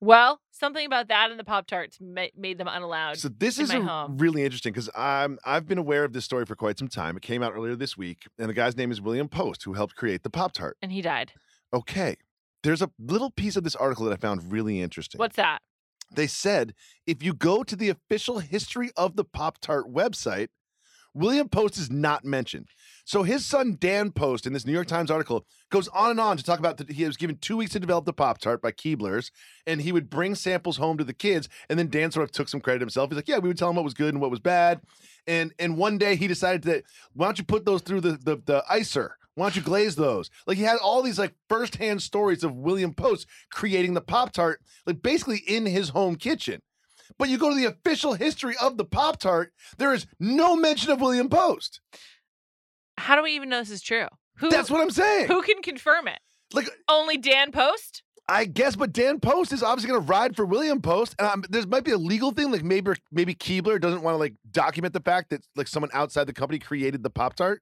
Well, 0.00 0.40
something 0.50 0.84
about 0.86 1.08
that 1.08 1.30
and 1.30 1.38
the 1.38 1.44
Pop 1.44 1.66
Tarts 1.66 1.98
ma- 2.00 2.26
made 2.36 2.56
them 2.58 2.68
unallowed. 2.68 3.18
So 3.18 3.28
this 3.28 3.58
is 3.58 3.70
a- 3.70 4.06
really 4.10 4.42
interesting 4.44 4.72
because 4.72 4.88
I'm 4.96 5.38
I've 5.44 5.66
been 5.66 5.78
aware 5.78 6.04
of 6.04 6.12
this 6.12 6.24
story 6.24 6.46
for 6.46 6.56
quite 6.56 6.78
some 6.78 6.88
time. 6.88 7.16
It 7.16 7.22
came 7.22 7.42
out 7.42 7.52
earlier 7.54 7.76
this 7.76 7.96
week, 7.96 8.26
and 8.38 8.48
the 8.48 8.54
guy's 8.54 8.76
name 8.76 8.90
is 8.90 9.00
William 9.00 9.28
Post, 9.28 9.64
who 9.64 9.74
helped 9.74 9.96
create 9.96 10.22
the 10.22 10.30
Pop 10.30 10.52
Tart. 10.52 10.76
and 10.80 10.90
he 10.92 11.02
died. 11.02 11.32
Okay, 11.72 12.16
there's 12.62 12.82
a 12.82 12.90
little 12.98 13.30
piece 13.30 13.56
of 13.56 13.62
this 13.64 13.76
article 13.76 14.04
that 14.06 14.12
I 14.12 14.16
found 14.16 14.50
really 14.50 14.80
interesting. 14.80 15.18
What's 15.18 15.36
that? 15.36 15.60
they 16.12 16.26
said 16.26 16.74
if 17.06 17.22
you 17.22 17.32
go 17.32 17.62
to 17.62 17.76
the 17.76 17.88
official 17.88 18.40
history 18.40 18.90
of 18.96 19.14
the 19.14 19.24
Pop 19.24 19.58
Tart 19.60 19.86
website, 19.86 20.48
William 21.14 21.48
Post 21.48 21.78
is 21.78 21.90
not 21.90 22.24
mentioned. 22.24 22.68
So 23.04 23.22
his 23.22 23.44
son 23.44 23.76
Dan 23.80 24.12
Post 24.12 24.46
in 24.46 24.52
this 24.52 24.64
New 24.64 24.72
York 24.72 24.86
Times 24.86 25.10
article 25.10 25.44
goes 25.70 25.88
on 25.88 26.10
and 26.10 26.20
on 26.20 26.36
to 26.36 26.44
talk 26.44 26.58
about 26.58 26.76
that 26.76 26.92
he 26.92 27.04
was 27.04 27.16
given 27.16 27.36
two 27.38 27.56
weeks 27.56 27.72
to 27.72 27.80
develop 27.80 28.04
the 28.04 28.12
Pop 28.12 28.38
Tart 28.38 28.62
by 28.62 28.70
Keebler's, 28.70 29.32
and 29.66 29.80
he 29.80 29.92
would 29.92 30.10
bring 30.10 30.34
samples 30.34 30.76
home 30.76 30.96
to 30.98 31.04
the 31.04 31.12
kids, 31.12 31.48
and 31.68 31.78
then 31.78 31.88
Dan 31.88 32.12
sort 32.12 32.24
of 32.24 32.32
took 32.32 32.48
some 32.48 32.60
credit 32.60 32.80
himself. 32.80 33.10
He's 33.10 33.16
like, 33.16 33.28
"Yeah, 33.28 33.38
we 33.38 33.48
would 33.48 33.58
tell 33.58 33.70
him 33.70 33.76
what 33.76 33.84
was 33.84 33.94
good 33.94 34.14
and 34.14 34.20
what 34.20 34.30
was 34.30 34.40
bad," 34.40 34.80
and 35.26 35.52
and 35.58 35.76
one 35.76 35.98
day 35.98 36.16
he 36.16 36.28
decided 36.28 36.62
that 36.62 36.84
why 37.12 37.26
don't 37.26 37.38
you 37.38 37.44
put 37.44 37.64
those 37.64 37.82
through 37.82 38.02
the 38.02 38.12
the, 38.12 38.40
the 38.44 38.64
icer? 38.70 39.10
Why 39.34 39.46
don't 39.46 39.56
you 39.56 39.62
glaze 39.62 39.96
those? 39.96 40.30
Like 40.46 40.58
he 40.58 40.64
had 40.64 40.78
all 40.78 41.02
these 41.02 41.18
like 41.18 41.34
firsthand 41.48 42.02
stories 42.02 42.44
of 42.44 42.54
William 42.54 42.92
Post 42.92 43.26
creating 43.50 43.94
the 43.94 44.00
Pop 44.00 44.32
Tart, 44.32 44.60
like 44.86 45.02
basically 45.02 45.38
in 45.46 45.66
his 45.66 45.90
home 45.90 46.16
kitchen. 46.16 46.60
But 47.18 47.28
you 47.28 47.38
go 47.38 47.50
to 47.50 47.56
the 47.56 47.66
official 47.66 48.14
history 48.14 48.54
of 48.60 48.76
the 48.76 48.84
Pop 48.84 49.18
Tart, 49.20 49.52
there 49.78 49.92
is 49.92 50.06
no 50.18 50.56
mention 50.56 50.90
of 50.90 51.00
William 51.00 51.28
Post. 51.28 51.80
How 52.98 53.16
do 53.16 53.22
we 53.22 53.32
even 53.32 53.48
know 53.48 53.60
this 53.60 53.70
is 53.70 53.82
true? 53.82 54.06
Who 54.36 54.50
That's 54.50 54.70
what 54.70 54.80
I'm 54.80 54.90
saying. 54.90 55.28
who 55.28 55.42
can 55.42 55.62
confirm 55.62 56.08
it? 56.08 56.18
Like 56.52 56.68
Only 56.88 57.16
Dan 57.16 57.52
Post? 57.52 58.02
I 58.28 58.44
guess, 58.44 58.76
but 58.76 58.92
Dan 58.92 59.18
Post 59.18 59.52
is 59.52 59.62
obviously 59.62 59.88
going 59.90 60.00
to 60.02 60.06
ride 60.06 60.36
for 60.36 60.46
William 60.46 60.80
Post, 60.80 61.16
and 61.18 61.44
there 61.50 61.66
might 61.66 61.82
be 61.82 61.90
a 61.90 61.98
legal 61.98 62.30
thing, 62.30 62.52
like 62.52 62.62
maybe 62.62 62.92
maybe 63.10 63.34
Keebler 63.34 63.80
doesn't 63.80 64.02
want 64.02 64.14
to 64.14 64.18
like 64.18 64.34
document 64.52 64.94
the 64.94 65.00
fact 65.00 65.30
that 65.30 65.44
like 65.56 65.66
someone 65.66 65.90
outside 65.92 66.28
the 66.28 66.32
company 66.32 66.60
created 66.60 67.02
the 67.02 67.10
Pop 67.10 67.34
Tart. 67.34 67.60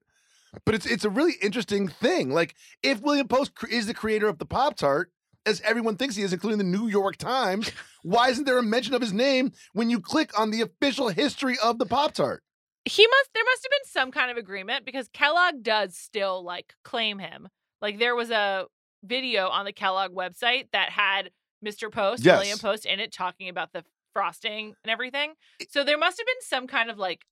But 0.66 0.74
it's 0.74 0.84
it's 0.84 1.04
a 1.06 1.10
really 1.10 1.34
interesting 1.42 1.88
thing. 1.88 2.30
Like 2.30 2.54
if 2.82 3.00
William 3.00 3.28
Post 3.28 3.52
is 3.70 3.86
the 3.86 3.94
creator 3.94 4.28
of 4.28 4.38
the 4.38 4.44
Pop 4.44 4.76
Tart, 4.76 5.10
as 5.48 5.60
everyone 5.62 5.96
thinks 5.96 6.14
he 6.16 6.22
is, 6.22 6.32
including 6.32 6.58
the 6.58 6.64
New 6.64 6.88
York 6.88 7.16
Times, 7.16 7.70
why 8.02 8.28
isn't 8.28 8.44
there 8.44 8.58
a 8.58 8.62
mention 8.62 8.94
of 8.94 9.00
his 9.00 9.12
name 9.12 9.52
when 9.72 9.90
you 9.90 10.00
click 10.00 10.38
on 10.38 10.50
the 10.50 10.60
official 10.60 11.08
history 11.08 11.56
of 11.62 11.78
the 11.78 11.86
Pop 11.86 12.12
Tart? 12.12 12.42
He 12.84 13.06
must 13.06 13.30
there 13.34 13.44
must 13.44 13.62
have 13.64 13.70
been 13.70 13.90
some 13.90 14.10
kind 14.12 14.30
of 14.30 14.36
agreement 14.36 14.84
because 14.86 15.08
Kellogg 15.12 15.62
does 15.62 15.96
still 15.96 16.42
like 16.44 16.74
claim 16.84 17.18
him. 17.18 17.48
Like 17.82 17.98
there 17.98 18.14
was 18.14 18.30
a 18.30 18.66
video 19.04 19.48
on 19.48 19.64
the 19.64 19.72
Kellogg 19.72 20.14
website 20.14 20.68
that 20.72 20.90
had 20.90 21.30
Mr. 21.64 21.90
Post, 21.92 22.24
Yes. 22.24 22.38
William 22.38 22.58
Post 22.58 22.86
in 22.86 23.00
it 23.00 23.12
talking 23.12 23.48
about 23.48 23.72
the 23.72 23.84
frosting 24.14 24.74
and 24.84 24.90
everything. 24.90 25.32
So 25.70 25.84
there 25.84 25.98
must 25.98 26.18
have 26.18 26.26
been 26.26 26.40
some 26.42 26.66
kind 26.66 26.90
of 26.90 26.98
like 26.98 27.24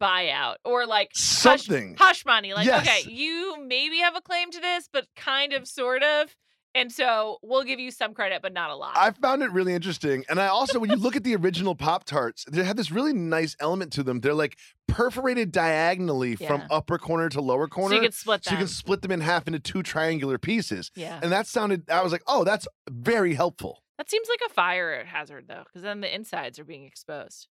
buyout 0.00 0.56
or 0.64 0.86
like 0.86 1.10
hush- 1.14 1.64
Something. 1.66 1.96
hush 1.98 2.24
money. 2.24 2.54
Like, 2.54 2.66
Yes. 2.66 2.82
okay, 2.86 3.10
you 3.10 3.56
maybe 3.66 3.98
have 3.98 4.16
a 4.16 4.20
claim 4.20 4.50
to 4.50 4.60
this, 4.60 4.88
but 4.92 5.06
kind 5.16 5.52
of 5.52 5.68
sort 5.68 6.02
of. 6.02 6.34
And 6.74 6.90
so 6.90 7.38
we'll 7.42 7.62
give 7.62 7.78
you 7.78 7.90
some 7.92 8.14
credit, 8.14 8.42
but 8.42 8.52
not 8.52 8.70
a 8.70 8.74
lot. 8.74 8.96
I 8.96 9.12
found 9.12 9.42
it 9.42 9.52
really 9.52 9.74
interesting. 9.74 10.24
And 10.28 10.40
I 10.40 10.48
also, 10.48 10.78
when 10.80 10.90
you 10.90 10.96
look 10.96 11.14
at 11.14 11.22
the 11.22 11.36
original 11.36 11.74
Pop 11.76 12.04
Tarts, 12.04 12.44
they 12.50 12.64
have 12.64 12.76
this 12.76 12.90
really 12.90 13.12
nice 13.12 13.56
element 13.60 13.92
to 13.92 14.02
them. 14.02 14.20
They're 14.20 14.34
like 14.34 14.58
perforated 14.88 15.52
diagonally 15.52 16.34
from 16.36 16.64
upper 16.70 16.98
corner 16.98 17.28
to 17.28 17.40
lower 17.40 17.68
corner. 17.68 17.94
so 17.94 18.02
you 18.02 18.06
could 18.08 18.14
split 18.14 18.44
so 18.44 18.50
you 18.52 18.56
can 18.58 18.66
split 18.66 19.02
them 19.02 19.12
in 19.12 19.20
half 19.20 19.46
into 19.46 19.60
two 19.60 19.82
triangular 19.82 20.38
pieces. 20.38 20.90
yeah. 20.96 21.20
And 21.22 21.30
that 21.30 21.46
sounded, 21.46 21.88
I 21.90 22.02
was 22.02 22.10
like, 22.12 22.22
oh, 22.26 22.44
that's 22.44 22.66
very 22.90 23.34
helpful. 23.34 23.82
That 23.98 24.10
seems 24.10 24.28
like 24.28 24.40
a 24.50 24.52
fire 24.52 25.04
hazard 25.04 25.44
though, 25.46 25.62
because 25.64 25.82
then 25.82 26.00
the 26.00 26.12
insides 26.12 26.58
are 26.58 26.64
being 26.64 26.84
exposed. 26.84 27.46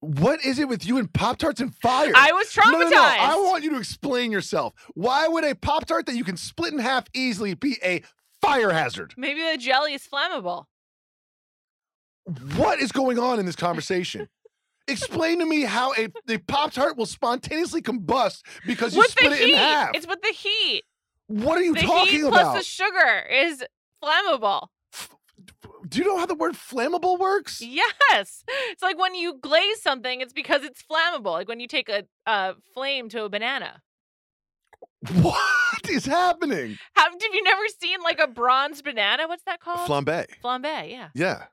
What 0.00 0.44
is 0.44 0.58
it 0.58 0.68
with 0.68 0.84
you 0.84 0.98
and 0.98 1.12
Pop 1.12 1.38
Tarts 1.38 1.60
and 1.60 1.72
fire? 1.76 2.10
I 2.16 2.32
was 2.32 2.48
traumatized. 2.52 2.72
No, 2.72 2.78
no, 2.80 2.88
no. 2.90 3.00
I 3.02 3.36
want 3.36 3.62
you 3.62 3.70
to 3.70 3.78
explain 3.78 4.32
yourself. 4.32 4.74
Why 4.94 5.28
would 5.28 5.44
a 5.44 5.54
Pop 5.54 5.86
Tart 5.86 6.06
that 6.06 6.16
you 6.16 6.24
can 6.24 6.36
split 6.36 6.72
in 6.72 6.80
half 6.80 7.06
easily 7.14 7.54
be 7.54 7.78
a 7.84 8.02
fire 8.42 8.70
hazard? 8.70 9.14
Maybe 9.16 9.40
the 9.42 9.56
jelly 9.56 9.94
is 9.94 10.06
flammable. 10.06 10.66
What 12.56 12.80
is 12.80 12.92
going 12.92 13.18
on 13.18 13.38
in 13.38 13.46
this 13.46 13.56
conversation? 13.68 14.28
Explain 14.88 15.38
to 15.38 15.46
me 15.46 15.62
how 15.62 15.92
a, 15.94 16.08
a 16.28 16.38
Pop 16.38 16.72
Tart 16.72 16.96
will 16.96 17.06
spontaneously 17.06 17.82
combust 17.82 18.42
because 18.66 18.94
you 18.94 18.98
with 18.98 19.10
split 19.10 19.32
it 19.32 19.48
in 19.50 19.56
half. 19.56 19.90
It's 19.94 20.06
with 20.08 20.20
the 20.20 20.34
heat. 20.34 20.82
what 21.28 21.56
are 21.56 21.62
you 21.62 21.74
the 21.74 21.82
talking 21.82 22.24
heat 22.24 22.28
plus 22.28 22.58
the 22.58 22.64
sugar 22.64 23.24
is 23.30 23.64
flammable. 24.02 24.68
Do 25.88 25.98
you 25.98 26.04
know 26.04 26.18
how 26.18 26.26
the 26.26 26.34
word 26.34 26.54
flammable 26.54 27.18
works? 27.18 27.60
Yes. 27.60 28.44
It's 28.70 28.82
like 28.82 28.98
when 28.98 29.14
you 29.14 29.38
glaze 29.38 29.82
something, 29.82 30.20
it's 30.20 30.32
because 30.32 30.64
it's 30.64 30.82
flammable. 30.82 31.32
Like 31.32 31.48
when 31.48 31.60
you 31.60 31.68
take 31.68 31.88
a, 31.88 32.04
a 32.26 32.54
flame 32.74 33.08
to 33.10 33.24
a 33.24 33.28
banana. 33.28 33.82
What 35.10 35.90
is 35.90 36.06
happening? 36.06 36.78
Have, 36.94 37.12
have 37.12 37.34
you 37.34 37.42
never 37.42 37.62
seen 37.80 37.98
like 38.04 38.20
a 38.20 38.28
bronze 38.28 38.82
banana? 38.82 39.26
What's 39.26 39.42
that 39.44 39.60
called? 39.60 39.88
Flambe. 39.88 40.26
Flambe, 40.42 40.90
yeah. 40.90 41.08
Yeah, 41.14 41.44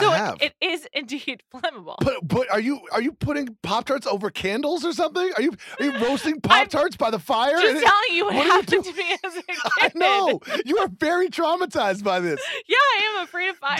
So 0.00 0.10
I 0.10 0.34
it- 0.40 0.54
it 0.60 0.66
is 0.66 0.88
indeed 0.92 1.42
flammable. 1.54 1.96
but 2.00 2.16
but 2.26 2.50
are 2.50 2.60
you 2.60 2.80
are 2.92 3.02
you 3.02 3.12
putting 3.12 3.56
Pop 3.62 3.84
Tarts 3.86 4.06
over 4.06 4.30
candles 4.30 4.84
or 4.84 4.92
something? 4.92 5.30
Are 5.36 5.42
you 5.42 5.52
are 5.80 5.84
you 5.84 5.98
roasting 5.98 6.40
Pop 6.42 6.68
Tarts 6.68 6.96
by 6.96 7.10
the 7.10 7.18
fire? 7.18 7.56
Just 7.60 7.76
And 7.76 7.84
telling 7.84 8.12
you 8.16 8.24
what, 8.26 8.34
what 8.34 8.42
are 8.42 8.46
you 8.46 8.52
happened 8.52 8.84
to 8.84 8.92
me 8.94 9.16
as 9.24 9.36
a 9.36 9.42
kid. 9.42 9.56
I 9.80 9.90
know 9.94 10.40
you 10.64 10.78
are 10.78 10.88
very 10.88 11.28
traumatized 11.28 12.02
by 12.04 12.20
this. 12.20 12.40
Yeah, 12.68 12.76
I 12.76 13.16
am 13.16 13.24
afraid 13.24 13.48
of 13.50 13.56
fire. 13.56 13.76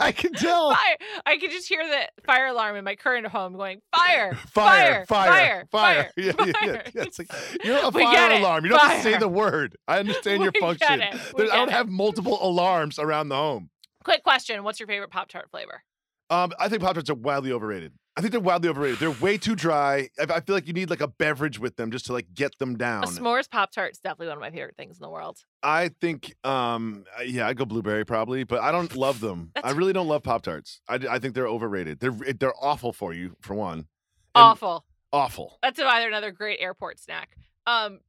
I 0.00 0.12
can 0.12 0.32
tell. 0.32 0.70
fire. 0.72 0.96
I 1.26 1.36
can 1.38 1.50
just 1.50 1.68
hear 1.68 1.86
the 1.86 2.08
fire 2.24 2.46
alarm 2.46 2.76
in 2.76 2.84
my 2.84 2.94
current 2.96 3.26
home 3.26 3.54
going, 3.56 3.80
fire, 3.94 4.34
Fire, 4.48 5.04
fire, 5.06 5.06
fire, 5.06 5.66
fire. 5.70 6.10
Yeah, 6.16 6.32
yeah, 6.38 6.52
yeah. 6.62 6.82
yeah. 6.94 7.02
It's 7.02 7.18
like 7.18 7.30
you're 7.64 7.78
a 7.78 7.88
We 7.90 8.02
fire 8.04 8.32
alarm. 8.38 8.64
You 8.64 8.70
don't 8.70 8.80
have 8.80 8.96
to 8.98 9.02
say 9.02 9.18
the 9.18 9.28
word. 9.28 9.76
I 9.88 9.98
understand 9.98 10.42
your 10.42 10.52
We 10.54 10.60
get 10.60 10.78
function. 10.80 11.00
it. 11.02 11.14
We 11.36 11.44
There- 11.44 11.52
I 11.52 11.56
don't 11.56 11.70
have 11.72 11.88
multiple 11.88 12.38
alarms 12.40 12.98
around 12.98 13.28
the 13.30 13.36
home. 13.36 13.70
Quick 14.04 14.22
question 14.22 14.62
What's 14.64 14.80
your 14.80 14.86
favorite 14.86 15.10
Pop 15.10 15.28
Tart 15.28 15.50
flavor? 15.50 15.82
Um, 16.30 16.52
I 16.60 16.68
think 16.68 16.82
Pop 16.82 16.94
Tarts 16.94 17.10
are 17.10 17.14
wildly 17.14 17.52
overrated. 17.52 17.92
I 18.16 18.20
think 18.20 18.32
they're 18.32 18.40
wildly 18.40 18.68
overrated. 18.68 18.98
They're 18.98 19.10
way 19.10 19.36
too 19.36 19.56
dry. 19.56 20.08
I, 20.18 20.34
I 20.34 20.40
feel 20.40 20.54
like 20.54 20.66
you 20.66 20.72
need 20.72 20.90
like 20.90 21.00
a 21.00 21.08
beverage 21.08 21.58
with 21.58 21.76
them 21.76 21.90
just 21.90 22.06
to 22.06 22.12
like 22.12 22.26
get 22.34 22.56
them 22.58 22.76
down. 22.76 23.04
A 23.04 23.06
s'mores 23.06 23.50
Pop 23.50 23.72
Tart 23.72 23.92
is 23.92 23.98
definitely 23.98 24.28
one 24.28 24.36
of 24.36 24.40
my 24.40 24.50
favorite 24.50 24.76
things 24.76 24.96
in 24.98 25.02
the 25.02 25.08
world. 25.08 25.38
I 25.62 25.90
think, 26.00 26.34
um, 26.44 27.04
yeah, 27.24 27.48
I 27.48 27.54
go 27.54 27.64
blueberry 27.64 28.04
probably, 28.04 28.44
but 28.44 28.60
I 28.60 28.72
don't 28.72 28.94
love 28.94 29.20
them. 29.20 29.50
I 29.62 29.72
really 29.72 29.92
don't 29.92 30.08
love 30.08 30.22
Pop 30.22 30.42
Tarts. 30.42 30.80
I, 30.88 31.00
I 31.08 31.18
think 31.18 31.34
they're 31.34 31.48
overrated. 31.48 32.00
They're 32.00 32.16
they're 32.38 32.54
awful 32.60 32.92
for 32.92 33.12
you 33.12 33.36
for 33.40 33.54
one. 33.54 33.78
And 33.78 33.86
Awful. 34.34 34.84
Awful. 35.12 35.58
That's 35.62 35.80
either 35.80 36.06
another 36.06 36.30
great 36.30 36.58
airport 36.60 37.00
snack. 37.00 37.36
Um, 37.66 38.00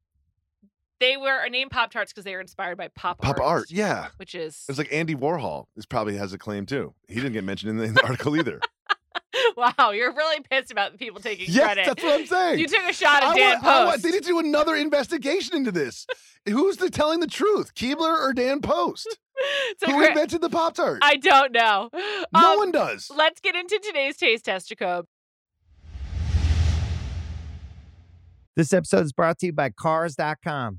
they 1.02 1.16
were 1.16 1.46
named 1.48 1.70
Pop 1.72 1.90
Tarts 1.90 2.12
because 2.12 2.24
they 2.24 2.34
were 2.34 2.40
inspired 2.40 2.78
by 2.78 2.88
pop, 2.88 3.18
art. 3.26 3.36
Pop 3.36 3.44
art, 3.44 3.70
yeah. 3.70 4.08
which 4.18 4.34
is 4.34 4.64
It's 4.68 4.78
like 4.78 4.92
Andy 4.92 5.16
Warhol. 5.16 5.66
This 5.74 5.84
probably 5.84 6.16
has 6.16 6.32
a 6.32 6.38
claim 6.38 6.64
too. 6.64 6.94
He 7.08 7.16
didn't 7.16 7.32
get 7.32 7.42
mentioned 7.44 7.70
in 7.70 7.76
the, 7.78 7.84
in 7.84 7.94
the 7.94 8.04
article 8.04 8.36
either. 8.36 8.60
wow. 9.56 9.90
You're 9.90 10.14
really 10.14 10.40
pissed 10.48 10.70
about 10.70 10.96
people 10.98 11.20
taking 11.20 11.46
yes, 11.48 11.64
credit. 11.64 11.86
that's 11.86 12.02
what 12.02 12.20
I'm 12.20 12.26
saying. 12.26 12.60
You 12.60 12.68
took 12.68 12.84
a 12.88 12.92
shot 12.92 13.24
at 13.24 13.30
I 13.30 13.34
Dan 13.36 13.50
want, 13.54 13.64
I 13.64 13.84
want, 13.84 13.90
Post. 13.94 14.02
they 14.04 14.10
need 14.12 14.22
to 14.22 14.28
do 14.28 14.38
another 14.38 14.76
investigation 14.76 15.56
into 15.56 15.72
this. 15.72 16.06
Who's 16.48 16.76
the 16.76 16.88
telling 16.88 17.18
the 17.18 17.26
truth, 17.26 17.74
Keebler 17.74 18.20
or 18.20 18.32
Dan 18.32 18.60
Post? 18.60 19.18
It's 19.70 19.82
a 19.82 19.90
Who 19.90 20.04
invented 20.06 20.40
the 20.40 20.50
Pop 20.50 20.74
Tart? 20.74 21.00
I 21.02 21.16
don't 21.16 21.50
know. 21.50 21.88
No 22.32 22.52
Um, 22.52 22.58
one 22.58 22.70
does. 22.70 23.10
Let's 23.12 23.40
get 23.40 23.56
into 23.56 23.80
today's 23.82 24.16
taste 24.16 24.44
test, 24.44 24.68
Jacob. 24.68 25.06
This 28.54 28.72
episode 28.72 29.04
is 29.06 29.12
brought 29.12 29.38
to 29.38 29.46
you 29.46 29.52
by 29.52 29.70
Cars.com. 29.70 30.78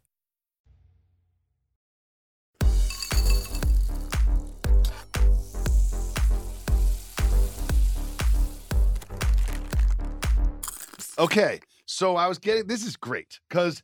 Okay, 11.21 11.59
so 11.85 12.15
I 12.15 12.27
was 12.27 12.39
getting 12.39 12.65
this 12.65 12.83
is 12.85 12.97
great 12.97 13.39
because 13.47 13.83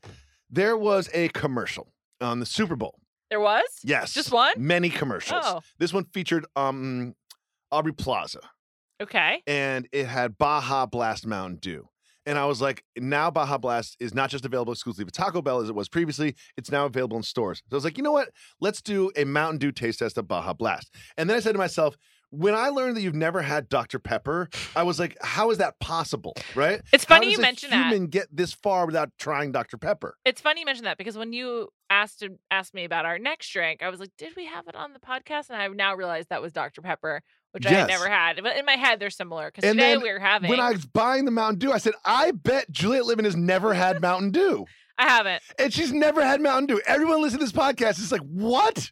there 0.50 0.76
was 0.76 1.08
a 1.14 1.30
commercial 1.30 1.94
on 2.20 2.40
the 2.40 2.46
Super 2.48 2.76
Bowl. 2.76 3.00
There 3.30 3.40
was? 3.40 3.64
Yes, 3.84 4.12
Just 4.14 4.32
one? 4.32 4.54
Many 4.58 4.90
commercials. 4.90 5.44
Oh. 5.46 5.62
This 5.78 5.94
one 5.94 6.06
featured 6.06 6.46
um 6.56 7.14
Aubrey 7.72 7.94
Plaza, 7.94 8.40
Okay. 9.02 9.44
and 9.46 9.88
it 9.92 10.08
had 10.08 10.38
Baja 10.40 10.88
Blast 10.88 11.28
Mountain 11.28 11.58
Dew. 11.58 11.88
And 12.26 12.38
I 12.40 12.46
was 12.46 12.60
like, 12.62 12.84
now 12.98 13.30
Baja 13.32 13.58
Blast 13.58 13.96
is 14.02 14.14
not 14.14 14.30
just 14.30 14.44
available 14.44 14.74
exclusively 14.74 15.06
at 15.08 15.14
Taco 15.14 15.42
Bell 15.42 15.62
as 15.62 15.70
it 15.70 15.76
was 15.76 15.88
previously, 15.88 16.36
it's 16.58 16.72
now 16.72 16.86
available 16.86 17.16
in 17.18 17.24
stores. 17.24 17.60
So 17.70 17.76
I 17.76 17.78
was 17.78 17.84
like, 17.86 17.98
you 17.98 18.04
know 18.04 18.12
what? 18.12 18.30
Let's 18.60 18.82
do 18.82 19.12
a 19.16 19.24
Mountain 19.26 19.60
Dew 19.60 19.72
taste 19.72 20.00
test 20.00 20.18
of 20.18 20.28
Baja 20.28 20.54
Blast. 20.54 20.94
And 21.18 21.30
then 21.30 21.38
I 21.38 21.40
said 21.40 21.54
to 21.54 21.58
myself, 21.58 21.96
when 22.30 22.54
I 22.54 22.70
learned 22.70 22.98
that 22.98 23.02
you've 23.02 23.16
never 23.16 23.42
had 23.42 23.70
Dr. 23.70 24.00
Pepper, 24.00 24.50
I 24.76 24.84
was 24.84 25.00
like, 25.00 25.18
how 25.22 25.50
is 25.52 25.58
that 25.60 25.80
possible? 25.80 26.34
Right? 26.56 26.82
It's 26.92 27.06
funny 27.06 27.32
you 27.32 27.40
mention 27.40 27.70
that. 27.70 27.92
human 27.92 28.08
get 28.08 28.28
this 28.32 28.54
far 28.54 28.86
without 28.86 29.12
trying 29.18 29.52
Dr. 29.52 29.78
Pepper? 29.78 30.18
It's 30.26 30.42
funny 30.42 30.62
you 30.62 30.66
mention 30.66 30.86
that 30.86 30.98
because 30.98 31.18
when 31.18 31.34
you 31.34 31.70
asked 31.90 32.24
uh, 32.24 32.30
asked 32.52 32.74
me 32.74 32.84
about 32.84 33.06
our 33.06 33.18
next 33.18 33.52
drink, 33.52 33.82
I 33.82 33.90
was 33.90 34.00
like, 34.00 34.12
"Did 34.18 34.34
we 34.36 34.46
have 34.46 34.68
it 34.68 34.76
on 34.76 34.94
the 34.94 35.00
podcast?" 35.00 35.50
And 35.50 35.62
I've 35.62 35.76
now 35.76 35.96
realized 35.96 36.30
that 36.30 36.42
was 36.42 36.52
Dr 36.52 36.82
Pepper, 36.82 37.22
which 37.52 37.66
I 37.66 37.72
had 37.72 37.88
never 37.88 38.10
had. 38.10 38.42
But 38.44 38.58
in 38.58 38.66
my 38.66 38.76
head, 38.76 39.00
they're 39.00 39.10
similar 39.10 39.48
because 39.48 39.70
today 39.70 39.94
then 39.94 40.02
we 40.02 40.12
were 40.12 40.20
having. 40.20 40.50
When 40.50 40.60
I 40.60 40.72
was 40.72 40.86
buying 40.86 41.26
the 41.26 41.32
Mountain 41.32 41.60
Dew, 41.60 41.72
I 41.72 41.78
said, 41.78 41.94
I 42.04 42.32
bet 42.32 42.70
Juliet 42.72 43.04
Litman 43.04 43.26
has 43.26 43.36
never 43.36 43.74
had 43.74 44.02
Mountain 44.02 44.32
Dew. 44.32 44.66
I 44.98 45.08
haven't. 45.10 45.44
And 45.60 45.72
she's 45.72 45.94
never 45.94 46.24
had 46.24 46.42
Mountain 46.42 46.68
Dew. 46.68 46.82
Everyone 46.88 47.22
listening 47.22 47.46
to 47.46 47.46
this 47.46 47.52
podcast 47.52 48.00
is 48.00 48.12
like, 48.12 48.22
what? 48.22 48.92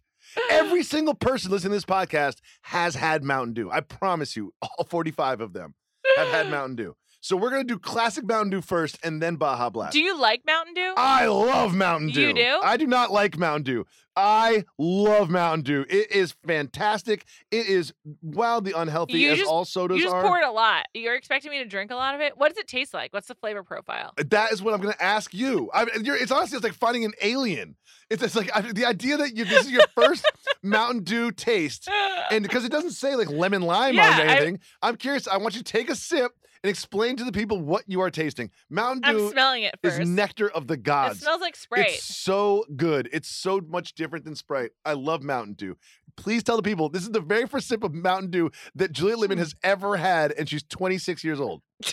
Every 0.49 0.83
single 0.83 1.13
person 1.13 1.51
listening 1.51 1.71
to 1.71 1.75
this 1.77 1.85
podcast 1.85 2.37
has 2.63 2.95
had 2.95 3.23
Mountain 3.23 3.53
Dew. 3.53 3.71
I 3.71 3.81
promise 3.81 4.35
you, 4.35 4.53
all 4.61 4.85
45 4.85 5.41
of 5.41 5.53
them 5.53 5.75
have 6.17 6.27
had 6.29 6.49
Mountain 6.49 6.75
Dew. 6.75 6.95
So 7.25 7.35
we're 7.35 7.49
to 7.49 7.63
do 7.63 7.79
classic 7.79 8.23
Mountain 8.27 8.51
Dew 8.51 8.61
first 8.61 8.99
and 9.03 9.19
then 9.19 9.35
Baja 9.37 9.71
Blast. 9.71 9.93
Do 9.93 9.99
you 9.99 10.15
like 10.15 10.43
Mountain 10.45 10.75
Dew? 10.75 10.93
I 10.95 11.25
love 11.25 11.73
Mountain 11.73 12.09
Dew. 12.11 12.27
You 12.27 12.33
do? 12.35 12.59
I 12.63 12.77
do 12.77 12.85
not 12.85 13.11
like 13.11 13.35
Mountain 13.35 13.63
Dew. 13.63 13.87
I 14.15 14.63
love 14.77 15.31
Mountain 15.31 15.63
Dew. 15.63 15.85
It 15.89 16.11
is 16.11 16.35
fantastic. 16.45 17.25
It 17.49 17.65
is 17.65 17.93
wildly 18.21 18.73
unhealthy, 18.73 19.17
You 19.17 19.31
as 19.31 19.39
just- 19.39 19.49
all 19.49 19.65
sodas 19.65 19.95
are. 19.95 19.97
you 19.97 20.03
just 20.05 20.13
are. 20.15 20.21
poured 20.21 20.43
a 20.43 20.51
lot. 20.51 20.85
You're 20.93 21.15
expecting 21.15 21.49
me 21.49 21.57
to 21.57 21.65
drink 21.65 21.89
a 21.89 21.95
lot 21.95 22.13
of 22.13 22.21
it. 22.21 22.37
What 22.37 22.49
does 22.49 22.59
it 22.59 22.67
taste 22.67 22.93
like? 22.93 23.11
What's 23.11 23.27
the 23.27 23.33
flavor 23.33 23.63
profile? 23.63 24.13
That 24.17 24.51
is 24.51 24.61
what 24.61 24.75
I'm 24.75 24.81
going 24.81 24.93
to 24.93 25.03
ask 25.03 25.33
you. 25.33 25.71
I, 25.73 25.87
you're, 26.03 26.15
it's 26.15 26.31
honestly, 26.31 26.57
it's 26.57 26.63
like 26.63 26.73
finding 26.73 27.05
an 27.05 27.13
alien. 27.23 27.75
It's, 28.11 28.21
it's 28.21 28.35
like 28.35 28.51
I, 28.55 28.61
the 28.71 28.85
idea 28.85 29.17
that 29.17 29.35
you 29.35 29.45
this 29.45 29.65
is 29.65 29.71
your 29.71 29.87
first 29.95 30.29
Mountain 30.61 31.05
Dew 31.05 31.31
taste, 31.31 31.89
and 32.29 32.43
because 32.43 32.65
it 32.65 32.71
doesn't 32.71 32.91
say 32.91 33.15
like 33.15 33.31
lemon 33.31 33.63
lime 33.63 33.95
Yeah, 33.95 34.09
on 34.11 34.13
I- 34.13 34.23
anything, 34.25 34.59
I'm 34.83 34.95
curious. 34.95 35.27
I 35.27 35.37
want 35.37 35.55
you 35.55 35.63
to 35.63 35.71
take 35.71 35.89
a 35.89 35.95
sip 35.95 36.31
and 36.65 36.69
explain 36.71 37.15
to 37.15 37.23
the 37.23 37.31
people 37.31 37.61
what 37.61 37.83
you 37.85 38.01
are 38.01 38.09
tasting. 38.09 38.49
Mountain 38.71 39.05
I'm 39.05 39.17
Dew 39.17 39.29
smelling 39.29 39.61
it 39.61 39.75
is 39.83 39.97
first. 39.97 40.09
nectar 40.09 40.49
of 40.49 40.65
the 40.65 40.75
gods. 40.75 41.19
it 41.19 41.21
smells 41.21 41.39
like 41.39 41.55
Sprite. 41.55 41.89
It's 41.89 42.03
so 42.03 42.65
good. 42.75 43.07
It's 43.13 43.27
so 43.27 43.61
much 43.67 43.93
different 43.93 44.25
than 44.25 44.33
Sprite. 44.33 44.71
I 44.83 44.93
love 44.93 45.21
Mountain 45.21 45.53
Dew. 45.53 45.77
Please 46.17 46.41
tell 46.41 46.57
the 46.57 46.63
people 46.63 46.89
this 46.89 47.03
is 47.03 47.11
the 47.11 47.21
very 47.21 47.45
first 47.45 47.67
sip 47.67 47.83
of 47.83 47.93
Mountain 47.93 48.31
Dew 48.31 48.49
that 48.73 48.91
Juliet 48.91 49.19
Litman 49.19 49.37
has 49.37 49.53
ever 49.61 49.97
had, 49.97 50.31
and 50.31 50.49
she's 50.49 50.63
26 50.63 51.23
years 51.23 51.39
old. 51.39 51.61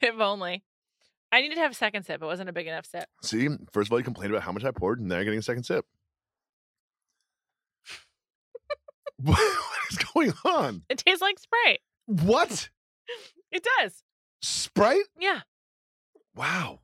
if 0.00 0.18
only. 0.18 0.64
I 1.30 1.40
needed 1.40 1.54
to 1.54 1.60
have 1.60 1.70
a 1.70 1.74
second 1.74 2.02
sip. 2.02 2.20
It 2.20 2.26
wasn't 2.26 2.48
a 2.48 2.52
big 2.52 2.66
enough 2.66 2.84
sip. 2.84 3.04
See, 3.22 3.48
first 3.72 3.86
of 3.86 3.92
all, 3.92 4.00
you 4.00 4.04
complained 4.04 4.32
about 4.32 4.42
how 4.42 4.50
much 4.50 4.64
I 4.64 4.72
poured, 4.72 4.98
and 4.98 5.08
now 5.08 5.14
you're 5.14 5.24
getting 5.24 5.38
a 5.38 5.42
second 5.42 5.62
sip. 5.62 5.86
what 9.18 9.38
is 9.92 9.98
going 9.98 10.32
on? 10.44 10.82
It 10.88 10.98
tastes 10.98 11.22
like 11.22 11.38
Sprite. 11.38 11.78
What? 12.06 12.68
It 13.52 13.66
does. 13.78 14.02
Sprite? 14.40 15.04
Yeah. 15.18 15.40
Wow. 16.34 16.80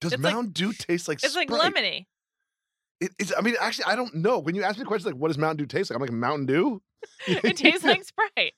Does 0.00 0.12
It's 0.14 0.22
like- 0.22 0.32
Mountain 0.34 0.52
Dew 0.52 0.72
taste 0.72 1.06
like 1.08 1.22
It's 1.22 1.32
Sprite? 1.32 1.50
like 1.50 1.74
lemony. 1.74 2.06
It, 3.00 3.12
it's, 3.18 3.32
I 3.36 3.42
mean, 3.42 3.54
actually, 3.60 3.84
I 3.84 3.94
don't 3.94 4.14
know. 4.16 4.38
When 4.40 4.54
you 4.56 4.62
ask 4.64 4.78
me 4.78 4.84
questions 4.84 5.06
like, 5.12 5.20
what 5.20 5.28
does 5.28 5.38
Mountain 5.38 5.58
Dew 5.58 5.66
taste 5.66 5.90
like? 5.90 5.96
I'm 5.96 6.00
like, 6.00 6.10
Mountain 6.12 6.46
Dew? 6.46 6.82
It 7.28 7.56
tastes 7.56 7.84
like 7.84 8.02
Sprite. 8.04 8.54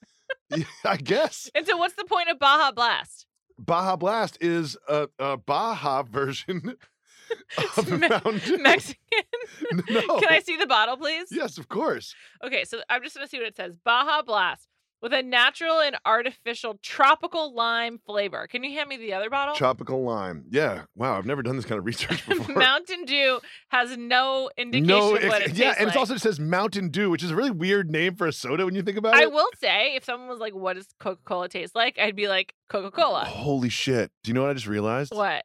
I 0.84 0.96
guess. 0.96 1.50
And 1.54 1.66
so, 1.66 1.76
what's 1.76 1.94
the 1.94 2.04
point 2.04 2.30
of 2.30 2.38
Baja 2.38 2.72
Blast? 2.72 3.26
Baja 3.58 3.96
Blast 3.96 4.38
is 4.40 4.76
a, 4.88 5.08
a 5.18 5.36
Baja 5.36 6.02
version 6.04 6.76
of 7.76 7.90
Me- 7.90 8.08
Mountain 8.08 8.38
Dew. 8.38 8.58
Mexican. 8.58 8.96
No. 9.90 10.18
Can 10.20 10.28
I 10.32 10.40
see 10.40 10.56
the 10.56 10.66
bottle, 10.66 10.96
please? 10.96 11.28
Yes, 11.30 11.58
of 11.58 11.68
course. 11.68 12.14
Okay, 12.42 12.64
so 12.64 12.80
I'm 12.88 13.02
just 13.02 13.14
gonna 13.16 13.28
see 13.28 13.36
what 13.38 13.46
it 13.48 13.56
says. 13.56 13.74
Baja 13.84 14.22
Blast 14.22 14.68
with 15.02 15.12
a 15.12 15.22
natural 15.22 15.80
and 15.80 15.96
artificial 16.04 16.78
tropical 16.82 17.54
lime 17.54 17.98
flavor. 18.04 18.46
Can 18.46 18.62
you 18.64 18.72
hand 18.72 18.88
me 18.88 18.96
the 18.96 19.12
other 19.14 19.30
bottle? 19.30 19.54
Tropical 19.54 20.02
lime. 20.02 20.44
Yeah. 20.50 20.82
Wow. 20.94 21.16
I've 21.16 21.26
never 21.26 21.42
done 21.42 21.56
this 21.56 21.64
kind 21.64 21.78
of 21.78 21.86
research 21.86 22.26
before. 22.28 22.54
Mountain 22.56 23.04
Dew 23.06 23.40
has 23.68 23.96
no 23.96 24.50
indication 24.56 24.86
no, 24.86 25.16
of 25.16 25.22
what 25.24 25.42
it 25.42 25.54
yeah, 25.54 25.74
and 25.78 25.86
like. 25.86 25.96
it 25.96 25.98
also 25.98 26.16
says 26.16 26.38
Mountain 26.38 26.88
Dew, 26.90 27.10
which 27.10 27.22
is 27.22 27.30
a 27.30 27.36
really 27.36 27.50
weird 27.50 27.90
name 27.90 28.14
for 28.14 28.26
a 28.26 28.32
soda 28.32 28.64
when 28.64 28.74
you 28.74 28.82
think 28.82 28.98
about 28.98 29.14
it. 29.14 29.22
I 29.22 29.26
will 29.26 29.48
say, 29.58 29.94
if 29.96 30.04
someone 30.04 30.28
was 30.28 30.38
like, 30.38 30.54
"What 30.54 30.76
does 30.76 30.86
Coca 30.98 31.20
Cola 31.24 31.48
taste 31.48 31.74
like?" 31.74 31.98
I'd 31.98 32.16
be 32.16 32.28
like, 32.28 32.54
"Coca 32.68 32.90
Cola." 32.90 33.24
Holy 33.24 33.68
shit. 33.68 34.10
Do 34.22 34.28
you 34.30 34.34
know 34.34 34.42
what 34.42 34.50
I 34.50 34.54
just 34.54 34.66
realized? 34.66 35.14
What? 35.14 35.44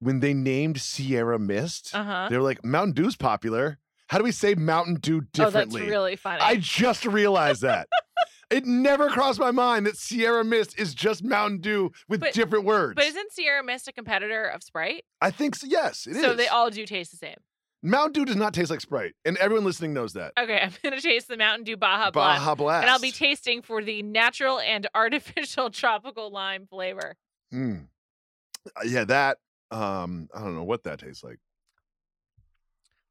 When 0.00 0.20
they 0.20 0.34
named 0.34 0.80
Sierra 0.80 1.38
Mist, 1.38 1.94
Uh 1.94 2.02
huh. 2.04 2.26
they 2.28 2.36
were 2.36 2.42
like, 2.42 2.64
Mountain 2.64 2.94
Dew's 2.94 3.16
popular. 3.16 3.78
How 4.08 4.18
do 4.18 4.24
we 4.24 4.32
say 4.32 4.54
Mountain 4.54 4.96
Dew 4.96 5.22
differently? 5.32 5.80
Oh, 5.80 5.84
that's 5.84 5.90
really 5.90 6.16
funny. 6.16 6.40
I 6.42 6.56
just 6.56 7.06
realized 7.06 7.62
that. 7.62 7.86
It 8.50 8.66
never 8.66 9.08
crossed 9.08 9.38
my 9.40 9.50
mind 9.50 9.86
that 9.86 9.96
Sierra 9.96 10.44
Mist 10.44 10.78
is 10.78 10.94
just 10.94 11.24
Mountain 11.24 11.60
Dew 11.60 11.90
with 12.08 12.20
But- 12.20 12.34
different 12.34 12.64
words. 12.64 12.94
But 12.96 13.04
isn't 13.04 13.32
Sierra 13.32 13.62
Mist 13.64 13.88
a 13.88 13.92
competitor 13.92 14.44
of 14.46 14.62
Sprite? 14.62 15.04
I 15.20 15.30
think 15.30 15.54
so. 15.54 15.66
Yes, 15.70 16.06
it 16.06 16.16
is. 16.16 16.22
so 16.22 16.34
they 16.34 16.48
all 16.48 16.70
do 16.70 16.84
taste 16.86 17.10
the 17.12 17.16
same. 17.16 17.36
Mountain 17.84 18.12
Dew 18.12 18.24
does 18.26 18.36
not 18.36 18.54
taste 18.54 18.70
like 18.70 18.80
Sprite, 18.80 19.14
and 19.24 19.36
everyone 19.38 19.64
listening 19.64 19.92
knows 19.92 20.12
that. 20.12 20.32
Okay, 20.38 20.60
I'm 20.62 20.72
gonna 20.84 21.00
taste 21.00 21.26
the 21.28 21.36
Mountain 21.36 21.64
Dew 21.64 21.76
Baja 21.76 22.10
Blast, 22.10 22.40
Baja 22.40 22.54
Blast. 22.54 22.82
and 22.82 22.90
I'll 22.90 23.00
be 23.00 23.10
tasting 23.10 23.60
for 23.62 23.82
the 23.82 24.02
natural 24.02 24.60
and 24.60 24.86
artificial 24.94 25.68
tropical 25.70 26.30
lime 26.30 26.66
flavor. 26.66 27.16
Mm. 27.52 27.86
Uh, 28.76 28.80
Yeah, 28.84 29.04
that. 29.04 29.38
Um, 29.72 30.28
I 30.34 30.40
don't 30.40 30.54
know 30.54 30.62
what 30.64 30.84
that 30.84 30.98
tastes 31.00 31.24
like. 31.24 31.38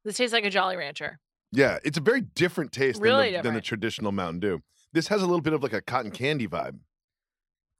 This 0.04 0.16
tastes 0.16 0.32
like 0.32 0.44
a 0.44 0.50
Jolly 0.50 0.76
Rancher. 0.76 1.18
Yeah, 1.52 1.78
it's 1.84 1.98
a 1.98 2.00
very 2.00 2.22
different 2.22 2.72
taste 2.72 3.00
Really 3.00 3.32
than, 3.32 3.42
the, 3.42 3.48
than 3.48 3.54
the 3.54 3.60
traditional 3.60 4.10
Mountain 4.12 4.40
Dew. 4.40 4.62
This 4.92 5.08
has 5.08 5.22
a 5.22 5.26
little 5.26 5.40
bit 5.40 5.52
of 5.52 5.62
like 5.62 5.72
a 5.72 5.80
cotton 5.80 6.10
candy 6.10 6.46
vibe. 6.46 6.78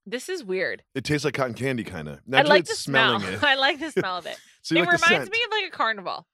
This 0.06 0.28
is 0.28 0.42
weird. 0.42 0.82
It 0.94 1.04
tastes 1.04 1.24
like 1.24 1.34
cotton 1.34 1.54
candy, 1.54 1.84
kind 1.84 2.08
of. 2.08 2.20
I 2.32 2.42
like 2.42 2.64
the 2.64 2.74
smell. 2.74 3.22
I 3.42 3.54
like 3.54 3.78
the 3.78 3.90
smell 3.90 4.16
of 4.18 4.26
it. 4.26 4.36
So 4.64 4.76
it 4.76 4.80
like 4.86 4.92
reminds 4.92 5.28
me 5.28 5.38
of 5.44 5.50
like 5.50 5.66
a 5.66 5.76
carnival. 5.76 6.24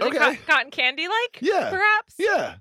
Is 0.00 0.06
Okay. 0.06 0.18
co- 0.36 0.42
cotton 0.54 0.70
candy 0.70 1.06
like? 1.06 1.38
Yeah. 1.42 1.68
Perhaps? 1.68 2.14
Yeah, 2.18 2.54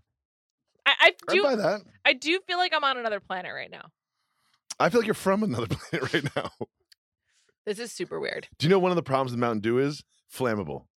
I, 0.85 0.91
I 0.99 1.11
I 1.29 1.33
do 1.33 1.43
buy 1.43 1.55
that. 1.55 1.81
I 2.03 2.11
do 2.11 2.41
feel 2.45 2.57
like 2.57 2.73
I'm 2.75 2.83
on 2.83 2.97
another 2.97 3.21
planet 3.21 3.53
right 3.53 3.71
now. 3.71 3.85
I 4.77 4.89
feel 4.89 4.99
like 4.99 5.07
you're 5.07 5.13
from 5.13 5.43
another 5.43 5.67
planet 5.69 6.13
right 6.13 6.35
now. 6.35 6.49
This 7.65 7.79
is 7.79 7.93
super 7.93 8.19
weird. 8.19 8.49
Do 8.59 8.67
you 8.67 8.69
know 8.69 8.79
one 8.79 8.91
of 8.91 8.97
the 8.97 9.01
problems 9.03 9.31
with 9.31 9.39
Mountain 9.39 9.61
Dew 9.61 9.79
is 9.79 10.03
flammable? 10.29 10.87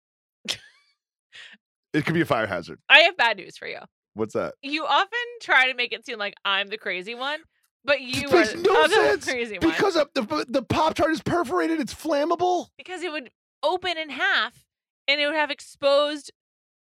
it 1.94 2.04
could 2.04 2.14
be 2.14 2.20
a 2.20 2.26
fire 2.26 2.48
hazard. 2.48 2.80
I 2.88 3.00
have 3.02 3.16
bad 3.16 3.36
news 3.36 3.56
for 3.56 3.66
you. 3.68 3.78
What's 4.18 4.34
that? 4.34 4.54
You 4.62 4.84
often 4.84 5.18
try 5.40 5.68
to 5.70 5.74
make 5.74 5.92
it 5.92 6.04
seem 6.04 6.18
like 6.18 6.34
I'm 6.44 6.68
the 6.68 6.76
crazy 6.78 7.14
one, 7.14 7.40
but 7.84 8.00
you 8.00 8.28
Makes 8.28 8.54
are 8.54 8.56
no 8.58 8.76
are 8.82 8.88
the 8.88 8.94
sense, 8.94 9.24
crazy 9.24 9.58
one. 9.58 9.70
Because 9.70 9.96
of 9.96 10.08
the 10.14 10.44
the 10.48 10.62
pop 10.62 10.94
tart 10.94 11.12
is 11.12 11.22
perforated. 11.22 11.80
It's 11.80 11.94
flammable. 11.94 12.66
because 12.76 13.02
it 13.02 13.12
would 13.12 13.30
open 13.62 13.96
in 13.96 14.10
half 14.10 14.64
and 15.06 15.20
it 15.20 15.26
would 15.26 15.36
have 15.36 15.50
exposed 15.50 16.32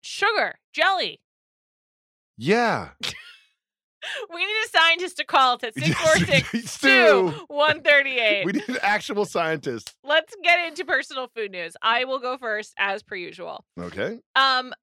sugar, 0.01 0.55
jelly. 0.73 1.21
Yeah. 2.37 2.89
We 4.33 4.45
need 4.45 4.53
a 4.65 4.69
scientist 4.69 5.17
to 5.17 5.25
call 5.25 5.55
us 5.55 5.63
at 5.63 5.73
Yes, 5.75 5.87
646 6.19 6.71
Stu. 6.71 7.33
138. 7.49 8.45
We 8.45 8.53
need 8.53 8.69
an 8.69 8.77
actual 8.81 9.25
scientist. 9.25 9.93
Let's 10.05 10.33
get 10.41 10.65
into 10.69 10.85
personal 10.85 11.27
food 11.35 11.51
news. 11.51 11.75
I 11.81 12.05
will 12.05 12.19
go 12.19 12.37
first 12.37 12.73
as 12.77 13.03
per 13.03 13.15
usual. 13.15 13.65
Okay. 13.77 14.19
Um 14.37 14.73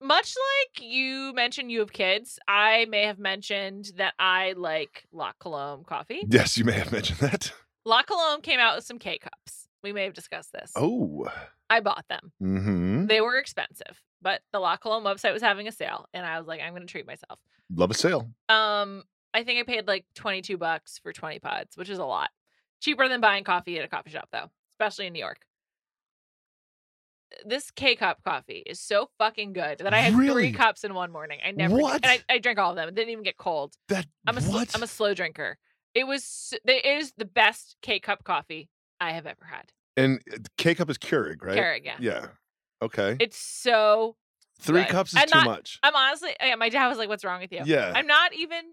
much 0.00 0.34
like 0.36 0.82
you 0.84 1.32
mentioned 1.34 1.70
you 1.70 1.80
have 1.80 1.92
kids, 1.92 2.38
I 2.46 2.86
may 2.88 3.04
have 3.04 3.18
mentioned 3.18 3.92
that 3.96 4.14
I 4.18 4.54
like 4.56 5.06
La 5.12 5.32
Colombe 5.40 5.84
coffee. 5.84 6.24
Yes, 6.28 6.56
you 6.58 6.64
may 6.64 6.72
have 6.72 6.92
mentioned 6.92 7.18
that. 7.20 7.52
La 7.84 8.02
Colombe 8.02 8.42
came 8.42 8.60
out 8.60 8.76
with 8.76 8.84
some 8.84 8.98
K 8.98 9.18
cups. 9.18 9.68
We 9.82 9.92
may 9.92 10.04
have 10.04 10.14
discussed 10.14 10.52
this. 10.52 10.72
Oh. 10.74 11.28
I 11.70 11.80
bought 11.80 12.04
them. 12.08 12.32
Mm-hmm. 12.42 13.06
They 13.06 13.20
were 13.20 13.38
expensive, 13.38 14.02
but 14.22 14.40
the 14.52 14.58
La 14.58 14.76
Colombe 14.76 15.04
website 15.04 15.32
was 15.32 15.42
having 15.42 15.68
a 15.68 15.72
sale, 15.72 16.06
and 16.12 16.26
I 16.26 16.38
was 16.38 16.46
like, 16.46 16.60
I'm 16.60 16.72
going 16.72 16.86
to 16.86 16.90
treat 16.90 17.06
myself. 17.06 17.38
Love 17.74 17.90
a 17.90 17.94
sale. 17.94 18.28
Um, 18.48 19.02
I 19.34 19.44
think 19.44 19.60
I 19.60 19.62
paid 19.64 19.86
like 19.86 20.04
22 20.14 20.56
bucks 20.56 20.98
for 20.98 21.12
20 21.12 21.38
pods, 21.40 21.76
which 21.76 21.90
is 21.90 21.98
a 21.98 22.04
lot. 22.04 22.30
Cheaper 22.80 23.08
than 23.08 23.20
buying 23.20 23.44
coffee 23.44 23.78
at 23.78 23.84
a 23.84 23.88
coffee 23.88 24.10
shop, 24.10 24.28
though, 24.32 24.50
especially 24.74 25.06
in 25.06 25.12
New 25.12 25.20
York. 25.20 25.40
This 27.44 27.70
K 27.70 27.96
cup 27.96 28.22
coffee 28.24 28.62
is 28.66 28.80
so 28.80 29.10
fucking 29.18 29.52
good 29.52 29.78
that 29.78 29.92
I 29.92 29.98
had 29.98 30.14
Really? 30.14 30.50
three 30.50 30.52
cups 30.52 30.84
in 30.84 30.94
one 30.94 31.10
morning. 31.10 31.40
I 31.46 31.50
never, 31.50 31.76
What? 31.76 32.04
and 32.04 32.06
I, 32.06 32.34
I 32.34 32.38
drank 32.38 32.58
all 32.58 32.70
of 32.70 32.76
them. 32.76 32.88
It 32.88 32.94
didn't 32.94 33.10
even 33.10 33.24
get 33.24 33.36
cold. 33.36 33.74
That 33.88 34.06
I'm 34.26 34.38
a, 34.38 34.40
sl- 34.40 34.52
what? 34.52 34.74
I'm 34.74 34.82
a 34.82 34.86
slow 34.86 35.12
drinker. 35.14 35.58
It 35.94 36.06
was, 36.06 36.54
it 36.64 36.84
is 36.84 37.12
the 37.16 37.24
best 37.24 37.76
K 37.82 37.98
cup 38.00 38.22
coffee 38.24 38.68
I 39.00 39.12
have 39.12 39.26
ever 39.26 39.44
had. 39.50 39.72
and 39.96 40.20
uh, 40.32 40.36
K 40.56 40.74
cup 40.74 40.88
is 40.90 40.98
Keurig, 40.98 41.42
right? 41.42 41.58
Keurig, 41.58 41.84
yeah. 41.84 41.96
Yeah. 42.00 42.26
Okay. 42.82 43.16
It's 43.20 43.38
so. 43.38 44.16
Three 44.60 44.82
good. 44.84 44.90
cups 44.90 45.12
is 45.12 45.20
And 45.20 45.30
too 45.30 45.38
not- 45.38 45.46
much. 45.46 45.78
I'm 45.82 45.94
honestly, 45.96 46.30
yeah. 46.42 46.54
My 46.54 46.68
dad 46.70 46.88
was 46.88 46.96
like, 46.96 47.08
"What's 47.10 47.24
wrong 47.24 47.40
with 47.42 47.52
you?" 47.52 47.60
Yeah. 47.66 47.92
I'm 47.94 48.06
not 48.06 48.32
even 48.34 48.64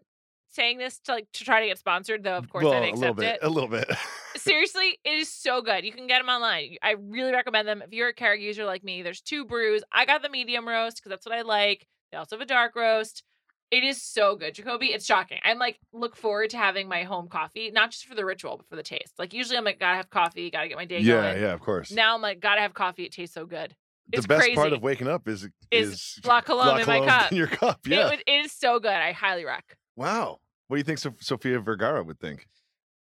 saying 0.53 0.77
this 0.77 0.99
to 1.01 1.13
like 1.13 1.27
to 1.33 1.43
try 1.43 1.61
to 1.61 1.67
get 1.67 1.77
sponsored, 1.77 2.23
though. 2.23 2.37
Of 2.37 2.49
course, 2.49 2.63
well, 2.63 2.73
I'd 2.73 2.89
a 2.89 2.95
little 2.95 3.03
accept 3.03 3.17
bit. 3.19 3.35
it. 3.35 3.39
A 3.43 3.49
little 3.49 3.69
bit. 3.69 3.89
Seriously, 4.35 4.99
it 5.03 5.17
is 5.17 5.29
so 5.29 5.61
good. 5.61 5.83
You 5.85 5.91
can 5.91 6.07
get 6.07 6.19
them 6.19 6.29
online. 6.29 6.77
I 6.81 6.91
really 6.99 7.31
recommend 7.31 7.67
them. 7.67 7.81
If 7.81 7.93
you're 7.93 8.09
a 8.09 8.13
Keurig 8.13 8.41
user 8.41 8.65
like 8.65 8.83
me, 8.83 9.01
there's 9.01 9.21
two 9.21 9.45
brews. 9.45 9.83
I 9.91 10.05
got 10.05 10.21
the 10.21 10.29
medium 10.29 10.67
roast 10.67 10.97
because 10.97 11.09
that's 11.09 11.25
what 11.25 11.35
I 11.35 11.41
like. 11.41 11.87
They 12.11 12.17
also 12.17 12.35
have 12.35 12.41
a 12.41 12.45
dark 12.45 12.75
roast. 12.75 13.23
It 13.71 13.83
is 13.83 14.01
so 14.03 14.35
good, 14.35 14.53
Jacoby. 14.53 14.87
It's 14.87 15.05
shocking. 15.05 15.39
I'm 15.43 15.57
like 15.57 15.79
look 15.93 16.15
forward 16.15 16.51
to 16.51 16.57
having 16.57 16.87
my 16.87 17.03
home 17.03 17.27
coffee, 17.27 17.71
not 17.71 17.89
just 17.91 18.05
for 18.05 18.13
the 18.13 18.23
ritual, 18.23 18.57
but 18.57 18.67
for 18.69 18.75
the 18.75 18.83
taste. 18.83 19.13
Like 19.17 19.33
usually, 19.33 19.57
I'm 19.57 19.63
like 19.63 19.79
gotta 19.79 19.95
have 19.97 20.09
coffee, 20.11 20.51
gotta 20.51 20.67
get 20.67 20.77
my 20.77 20.85
day 20.85 20.99
yeah, 20.99 21.13
going. 21.15 21.35
yeah, 21.37 21.41
yeah, 21.47 21.53
of 21.53 21.59
course. 21.61 21.91
Now 21.91 22.13
I'm 22.13 22.21
like 22.21 22.39
gotta 22.39 22.61
have 22.61 22.73
coffee. 22.75 23.05
It 23.05 23.13
tastes 23.13 23.33
so 23.33 23.47
good. 23.47 23.75
the 24.09 24.17
it's 24.19 24.27
best 24.27 24.53
part 24.53 24.73
of 24.73 24.83
waking 24.83 25.07
up 25.07 25.27
is 25.27 25.47
Is 25.71 25.89
is 25.93 26.19
La 26.23 26.41
Colombe 26.41 26.81
in 26.81 26.85
my 26.87 26.99
cup. 27.07 27.31
in 27.31 27.37
your 27.37 27.47
cup. 27.47 27.79
It 27.87 27.93
Yeah. 27.93 28.09
would- 28.11 28.23
it 28.27 28.45
is 28.45 28.51
so 28.51 28.79
good. 28.79 28.91
I 28.91 29.11
highly 29.11 29.43
rec. 29.45 29.77
Wow. 29.95 30.39
What 30.67 30.77
do 30.77 30.79
you 30.79 30.83
think 30.83 30.99
Sofia 31.21 31.59
Vergara 31.59 32.03
would 32.03 32.19
think? 32.19 32.47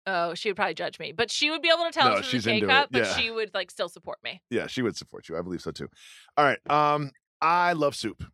Oh, 0.05 0.33
she 0.33 0.49
would 0.49 0.57
probably 0.57 0.73
judge 0.73 0.99
me, 0.99 1.13
but 1.13 1.31
she 1.31 1.49
would 1.49 1.61
be 1.61 1.69
able 1.69 1.85
to 1.85 1.91
tell 1.91 2.09
No, 2.09 2.15
from 2.15 2.23
she's 2.23 2.43
the 2.43 2.59
K 2.59 2.65
it, 2.65 2.67
but 2.91 3.05
yeah. 3.05 3.13
she 3.15 3.31
would 3.31 3.51
like 3.53 3.71
still 3.71 3.87
support 3.87 4.17
me. 4.23 4.41
Yeah, 4.49 4.67
she 4.67 4.81
would 4.81 4.97
support 4.97 5.29
you. 5.29 5.37
I 5.37 5.41
believe 5.41 5.61
so 5.61 5.71
too. 5.71 5.87
All 6.35 6.43
right. 6.43 6.59
Um, 6.69 7.11
I 7.41 7.73
love 7.73 7.95
soup. 7.95 8.17
You 8.19 8.27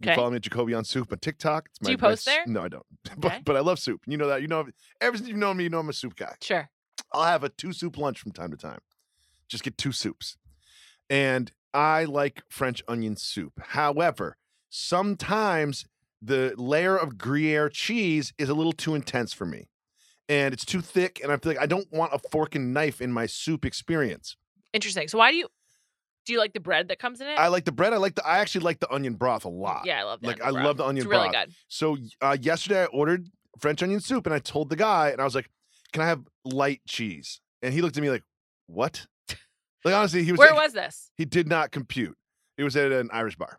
can 0.00 0.10
Okay. 0.10 0.16
follow 0.16 0.30
me 0.30 0.36
at 0.36 0.42
Jacoby 0.42 0.72
on 0.72 0.84
soup 0.84 1.12
on 1.12 1.18
TikTok. 1.18 1.66
It's 1.68 1.78
Do 1.80 1.84
my, 1.84 1.90
you 1.90 1.98
post 1.98 2.24
there? 2.24 2.44
No, 2.46 2.62
I 2.62 2.68
don't. 2.68 2.86
But 3.18 3.44
but 3.44 3.56
I 3.56 3.60
love 3.60 3.78
soup. 3.78 4.00
You 4.06 4.16
know 4.16 4.28
that. 4.28 4.40
You 4.40 4.48
know 4.48 4.66
ever 5.02 5.16
since 5.18 5.28
you've 5.28 5.36
known 5.36 5.58
me, 5.58 5.64
you 5.64 5.70
know 5.70 5.80
I'm 5.80 5.88
a 5.90 5.92
soup 5.92 6.16
guy. 6.16 6.34
Sure. 6.40 6.70
I'll 7.12 7.24
have 7.24 7.44
a 7.44 7.50
two 7.50 7.74
soup 7.74 7.98
lunch 7.98 8.18
from 8.20 8.32
time 8.32 8.50
to 8.50 8.56
time. 8.56 8.80
Just 9.48 9.64
get 9.64 9.76
two 9.76 9.92
soups. 9.92 10.38
And 11.10 11.52
I 11.74 12.04
like 12.04 12.42
French 12.48 12.82
onion 12.88 13.16
soup. 13.16 13.52
However, 13.60 14.38
sometimes 14.70 15.84
the 16.22 16.54
layer 16.56 16.96
of 16.96 17.18
Gruyere 17.18 17.68
cheese 17.68 18.32
is 18.38 18.48
a 18.48 18.54
little 18.54 18.72
too 18.72 18.94
intense 18.94 19.32
for 19.32 19.44
me. 19.44 19.68
And 20.28 20.54
it's 20.54 20.64
too 20.64 20.80
thick, 20.80 21.20
and 21.22 21.32
I 21.32 21.36
feel 21.36 21.52
like 21.52 21.60
I 21.60 21.66
don't 21.66 21.92
want 21.92 22.14
a 22.14 22.18
fork 22.30 22.54
and 22.54 22.72
knife 22.72 23.00
in 23.00 23.12
my 23.12 23.26
soup 23.26 23.64
experience. 23.64 24.36
Interesting. 24.72 25.08
So 25.08 25.18
why 25.18 25.30
do 25.32 25.36
you 25.36 25.48
do 26.24 26.32
you 26.32 26.38
like 26.38 26.52
the 26.52 26.60
bread 26.60 26.88
that 26.88 27.00
comes 27.00 27.20
in 27.20 27.26
it? 27.26 27.36
I 27.38 27.48
like 27.48 27.64
the 27.64 27.72
bread. 27.72 27.92
I 27.92 27.96
like 27.96 28.14
the. 28.14 28.24
I 28.26 28.38
actually 28.38 28.64
like 28.64 28.78
the 28.78 28.90
onion 28.92 29.14
broth 29.14 29.44
a 29.44 29.48
lot. 29.48 29.82
yeah, 29.84 30.00
I 30.00 30.04
love 30.04 30.20
the 30.20 30.28
like 30.28 30.40
I 30.42 30.52
broth. 30.52 30.64
love 30.64 30.76
the 30.76 30.84
onion 30.84 31.04
It's 31.04 31.10
really 31.10 31.28
broth. 31.28 31.46
good. 31.46 31.54
So 31.68 31.96
uh, 32.22 32.36
yesterday 32.40 32.82
I 32.82 32.84
ordered 32.86 33.26
French 33.58 33.82
onion 33.82 33.98
soup, 34.00 34.24
and 34.26 34.34
I 34.34 34.38
told 34.38 34.70
the 34.70 34.76
guy, 34.76 35.08
and 35.10 35.20
I 35.20 35.24
was 35.24 35.34
like, 35.34 35.50
"Can 35.92 36.00
I 36.02 36.06
have 36.06 36.22
light 36.44 36.80
cheese?" 36.86 37.40
And 37.60 37.74
he 37.74 37.82
looked 37.82 37.96
at 37.96 38.02
me 38.02 38.08
like, 38.10 38.22
"What?" 38.68 39.06
Like 39.84 39.94
honestly, 39.96 40.22
he 40.22 40.30
was. 40.30 40.38
Where 40.38 40.52
like- 40.52 40.62
was 40.62 40.72
this? 40.74 41.10
He 41.16 41.24
did 41.24 41.48
not 41.48 41.72
compute. 41.72 42.16
It 42.56 42.62
was 42.62 42.76
at 42.76 42.92
an 42.92 43.10
Irish 43.12 43.34
bar. 43.36 43.58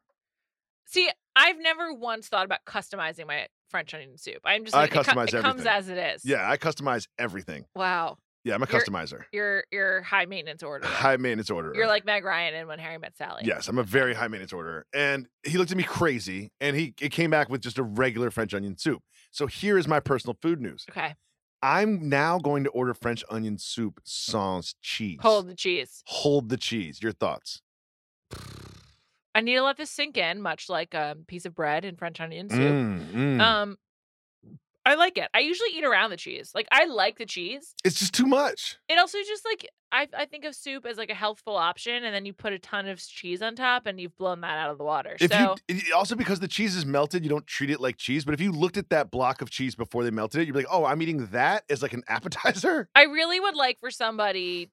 See, 0.93 1.10
I've 1.36 1.58
never 1.60 1.91
once 1.91 2.27
thought 2.27 2.45
about 2.45 2.60
customizing 2.67 3.25
my 3.25 3.47
French 3.71 3.95
onion 3.95 4.15
soup. 4.17 4.38
I'm 4.45 4.63
just 4.63 4.75
I 4.75 4.82
like, 4.82 4.91
it, 4.91 4.93
co- 4.93 5.01
customize 5.01 5.34
it 5.34 5.41
comes 5.41 5.65
as 5.65 5.89
it 5.89 5.97
is. 5.97 6.23
Yeah, 6.23 6.47
I 6.47 6.58
customize 6.58 7.08
everything. 7.17 7.65
Wow. 7.75 8.17
Yeah, 8.43 8.53
I'm 8.53 8.62
a 8.62 8.67
You're- 8.69 8.79
customizer. 8.84 9.23
You're 9.32 9.63
you're 9.71 10.01
high 10.01 10.25
maintenance 10.25 10.62
order. 10.62 10.86
High 10.86 11.17
maintenance 11.17 11.49
orderer. 11.49 11.73
You're 11.75 11.88
like 11.88 12.06
Meg 12.06 12.23
Ryan 12.23 12.53
in 12.53 12.67
When 12.67 12.77
Harry 12.77 12.99
Met 12.99 13.17
Sally. 13.17 13.41
Yes, 13.43 13.67
I'm 13.67 13.79
a 13.79 13.84
very 13.84 14.13
high 14.13 14.27
maintenance 14.27 14.53
order. 14.53 14.86
And 14.93 15.27
he 15.43 15.58
looked 15.58 15.71
at 15.71 15.77
me 15.77 15.84
crazy 15.84 16.51
and 16.62 16.75
he 16.75 16.93
it 17.01 17.10
came 17.12 17.32
back 17.32 17.49
with 17.49 17.62
just 17.62 17.79
a 17.79 17.84
regular 17.84 18.29
French 18.29 18.53
onion 18.53 18.77
soup. 18.77 19.01
So 19.32 19.47
here 19.47 19.79
is 19.79 19.88
my 19.88 19.99
personal 19.99 20.38
food 20.43 20.62
news. 20.62 20.86
Okay. 20.91 21.15
I'm 21.63 22.08
now 22.10 22.38
going 22.38 22.65
to 22.65 22.69
order 22.71 22.93
French 22.93 23.23
onion 23.32 23.58
soup 23.58 24.01
sans 24.03 24.75
cheese. 24.82 25.19
Hold 25.21 25.47
the 25.47 25.56
cheese. 25.56 26.03
Hold 26.06 26.49
the 26.49 26.58
cheese. 26.58 27.01
Your 27.01 27.13
thoughts? 27.13 27.62
I 29.36 29.41
need 29.41 29.56
to 29.56 29.63
let 29.63 29.78
this 29.78 29.89
sink 29.89 30.17
in, 30.17 30.41
much 30.41 30.69
like 30.69 30.93
a 30.93 31.17
piece 31.28 31.46
of 31.46 31.56
bread 31.56 31.86
and 31.86 31.98
French 31.98 32.19
onion 32.19 32.50
soup. 32.50 32.60
Mm, 32.60 33.12
mm. 33.12 33.39
Um, 33.41 33.78
I 34.86 34.96
like 34.96 35.17
it. 35.17 35.30
I 35.34 35.39
usually 35.39 35.69
eat 35.76 35.86
around 35.86 36.10
the 36.10 36.17
cheese. 36.17 36.52
Like 36.54 36.67
I 36.72 36.86
like 36.86 37.17
the 37.17 37.26
cheese. 37.26 37.74
it's 37.86 38.00
just 38.00 38.13
too 38.13 38.26
much. 38.26 38.78
It 38.89 39.00
also 39.00 39.17
just 39.26 39.46
like 39.46 39.69
I 39.91 40.08
I 40.17 40.26
think 40.26 40.43
of 40.43 40.56
soup 40.56 40.86
as 40.86 40.98
like 40.98 41.10
a 41.10 41.15
healthful 41.15 41.56
option, 41.56 42.04
and 42.04 42.13
then 42.13 42.26
you 42.26 42.34
put 42.34 42.52
a 42.52 42.60
ton 42.60 42.88
of 42.88 43.00
cheese 43.00 43.41
on 43.41 43.56
top, 43.56 43.86
and 43.86 44.00
you've 44.00 44.17
blown 44.17 44.41
that 44.41 44.58
out 44.58 44.72
of 44.72 44.78
the 44.78 44.84
water. 44.84 45.15
If 45.19 45.32
so 45.32 45.56
you 45.69 45.96
also 45.96 46.15
because 46.15 46.41
the 46.41 46.48
cheese 46.50 46.76
is 46.76 46.86
melted, 46.86 47.24
you 47.24 47.30
don't 47.30 47.48
treat 47.48 47.69
it 47.69 47.80
like 47.80 47.98
cheese. 47.98 48.26
But 48.26 48.34
if 48.34 48.41
you 48.41 48.52
looked 48.52 48.78
at 48.78 48.89
that 48.89 49.10
block 49.10 49.41
of 49.41 49.50
cheese 49.50 49.74
before 49.74 50.04
they 50.04 50.12
melted 50.12 50.41
it, 50.41 50.48
you'd 50.48 50.54
be 50.54 50.60
like, 50.60 50.67
"Oh, 50.72 50.84
I'm 50.84 51.02
eating 51.02 51.28
that 51.28 51.63
as 51.69 51.82
like 51.82 51.93
an 51.93 52.04
appetizer." 52.10 52.89
I 52.93 53.04
really 53.04 53.39
would 53.39 53.56
like 53.56 53.80
for 53.80 53.89
somebody 53.89 54.69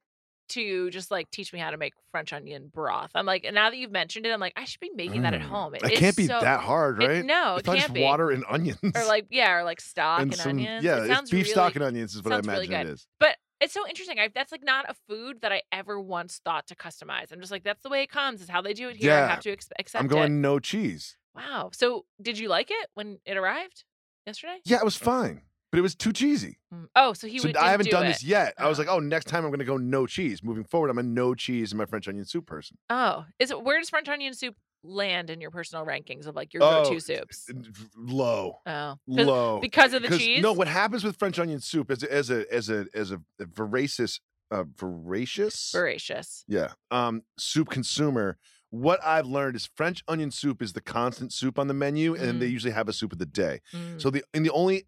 to 0.50 0.90
just 0.90 1.10
like 1.10 1.30
teach 1.30 1.52
me 1.52 1.58
how 1.58 1.70
to 1.70 1.76
make 1.76 1.94
French 2.12 2.32
onion 2.32 2.70
broth. 2.72 3.10
I'm 3.14 3.26
like, 3.26 3.44
and 3.44 3.54
now 3.54 3.70
that 3.70 3.76
you've 3.76 3.90
mentioned 3.90 4.26
it, 4.26 4.30
I'm 4.32 4.40
like, 4.40 4.52
I 4.56 4.64
should 4.64 4.80
be 4.80 4.90
making 4.94 5.22
that 5.22 5.34
at 5.34 5.40
Mm. 5.40 5.44
home. 5.48 5.74
It 5.74 5.82
It 5.84 5.92
can't 5.98 6.16
be 6.16 6.26
so- 6.26 6.40
that 6.40 6.60
hard, 6.60 7.02
it- 7.02 7.06
right? 7.08 7.24
no, 7.24 7.56
it's 7.56 7.62
it 7.62 7.70
can't 7.70 7.80
just 7.80 7.94
be. 7.94 8.02
water 8.02 8.30
and 8.30 8.44
onions. 8.50 8.78
Or 8.94 9.04
like 9.06 9.26
yeah, 9.30 9.52
or 9.54 9.64
like 9.64 9.80
stock 9.80 10.20
and, 10.22 10.34
some 10.34 10.50
onions. 10.50 10.84
yeah, 10.84 11.04
it 11.04 11.10
it's 11.10 11.30
beef 11.30 11.44
really, 11.44 11.50
stock 11.52 11.74
and 11.76 11.84
onions 11.84 12.14
is 12.14 12.22
what 12.22 12.32
I 12.32 12.36
really 12.36 12.66
imagine 12.66 12.70
good. 12.86 12.90
it 12.90 12.94
is. 12.94 13.06
But 13.18 13.36
it's 13.60 13.74
so 13.74 13.86
interesting. 13.86 14.18
I, 14.18 14.28
that's 14.34 14.52
like 14.52 14.64
not 14.64 14.88
a 14.88 14.94
food 15.08 15.42
that 15.42 15.52
I 15.52 15.62
ever 15.70 16.00
once 16.00 16.40
thought 16.44 16.66
to 16.68 16.74
customize. 16.74 17.30
I'm 17.30 17.40
just 17.40 17.52
like, 17.52 17.62
that's 17.64 17.82
the 17.82 17.90
way 17.90 18.02
it 18.02 18.10
comes. 18.10 18.40
Is 18.40 18.48
how 18.48 18.62
they 18.62 18.72
do 18.72 18.88
it 18.88 18.96
here. 18.96 19.12
I 19.12 19.26
have 19.28 19.40
to 19.40 19.52
ex- 19.52 19.68
accept 19.78 20.02
I'm 20.02 20.08
going 20.08 20.32
it. 20.32 20.36
no 20.36 20.58
cheese. 20.58 21.16
Wow. 21.34 21.70
So 21.74 22.06
did 22.20 22.38
you 22.38 22.48
like 22.48 22.70
it 22.70 22.88
when 22.94 23.18
it 23.26 23.36
arrived 23.36 23.84
yesterday? 24.26 24.58
Yeah, 24.64 24.78
it 24.78 24.84
was 24.84 24.96
fine, 24.96 25.42
but 25.70 25.78
it 25.78 25.82
was 25.82 25.94
too 25.94 26.12
cheesy. 26.12 26.58
Mm. 26.74 26.86
Oh, 26.96 27.12
so 27.12 27.26
he 27.26 27.38
so 27.38 27.48
would. 27.48 27.56
I 27.56 27.70
haven't 27.70 27.86
do 27.86 27.90
done 27.92 28.06
it. 28.06 28.08
this 28.08 28.24
yet. 28.24 28.54
I 28.58 28.68
was 28.68 28.78
Oh. 28.78 28.82
like, 28.82 28.90
oh, 28.90 28.98
next 29.00 29.26
time 29.26 29.44
I'm 29.44 29.50
going 29.50 29.58
to 29.60 29.64
go 29.64 29.76
no 29.76 30.06
cheese. 30.06 30.42
Moving 30.42 30.64
forward, 30.64 30.90
I'm 30.90 30.98
a 30.98 31.02
no 31.02 31.34
cheese 31.34 31.72
in 31.72 31.78
my 31.78 31.86
French 31.86 32.08
onion 32.08 32.24
soup 32.24 32.46
person. 32.46 32.76
Oh, 32.88 33.24
is 33.38 33.50
it 33.50 33.62
where 33.62 33.78
does 33.78 33.90
French 33.90 34.08
onion 34.08 34.34
soup 34.34 34.56
land 34.82 35.28
in 35.30 35.40
your 35.42 35.50
personal 35.50 35.84
rankings 35.84 36.26
of 36.26 36.34
like 36.34 36.54
your 36.54 36.62
Oh, 36.62 36.84
go-to 36.84 37.00
soups? 37.00 37.48
Low, 37.96 38.58
Oh, 38.66 38.94
low. 39.06 39.60
because 39.60 39.92
of 39.92 40.02
the 40.02 40.16
cheese. 40.18 40.42
No, 40.42 40.52
what 40.52 40.68
happens 40.68 41.04
with 41.04 41.16
French 41.18 41.38
onion 41.38 41.60
soup 41.60 41.90
as 41.90 42.02
a, 42.02 42.12
as 42.12 42.30
a 42.30 42.46
as 42.52 42.68
a 42.70 42.86
as 42.94 43.10
a 43.12 43.20
voracious 43.40 44.20
uh 44.50 44.64
voracious 44.76 45.70
voracious. 45.72 46.44
yeah 46.48 46.72
um 46.90 47.22
soup 47.38 47.68
consumer. 47.70 48.38
What 48.72 49.04
I've 49.04 49.26
learned 49.26 49.56
is 49.56 49.66
French 49.74 50.02
onion 50.06 50.30
soup 50.30 50.62
is 50.62 50.72
the 50.74 50.80
constant 50.80 51.32
soup 51.32 51.58
on 51.58 51.66
the 51.66 51.74
menu, 51.74 52.14
and 52.14 52.40
they 52.40 52.48
Mm. 52.48 52.52
usually 52.52 52.72
have 52.72 52.88
a 52.88 52.92
soup 52.92 53.12
of 53.12 53.18
the 53.18 53.26
day. 53.26 53.60
Mm. 53.74 54.00
So 54.00 54.10
the 54.10 54.22
in 54.32 54.44
the 54.44 54.50
only 54.50 54.86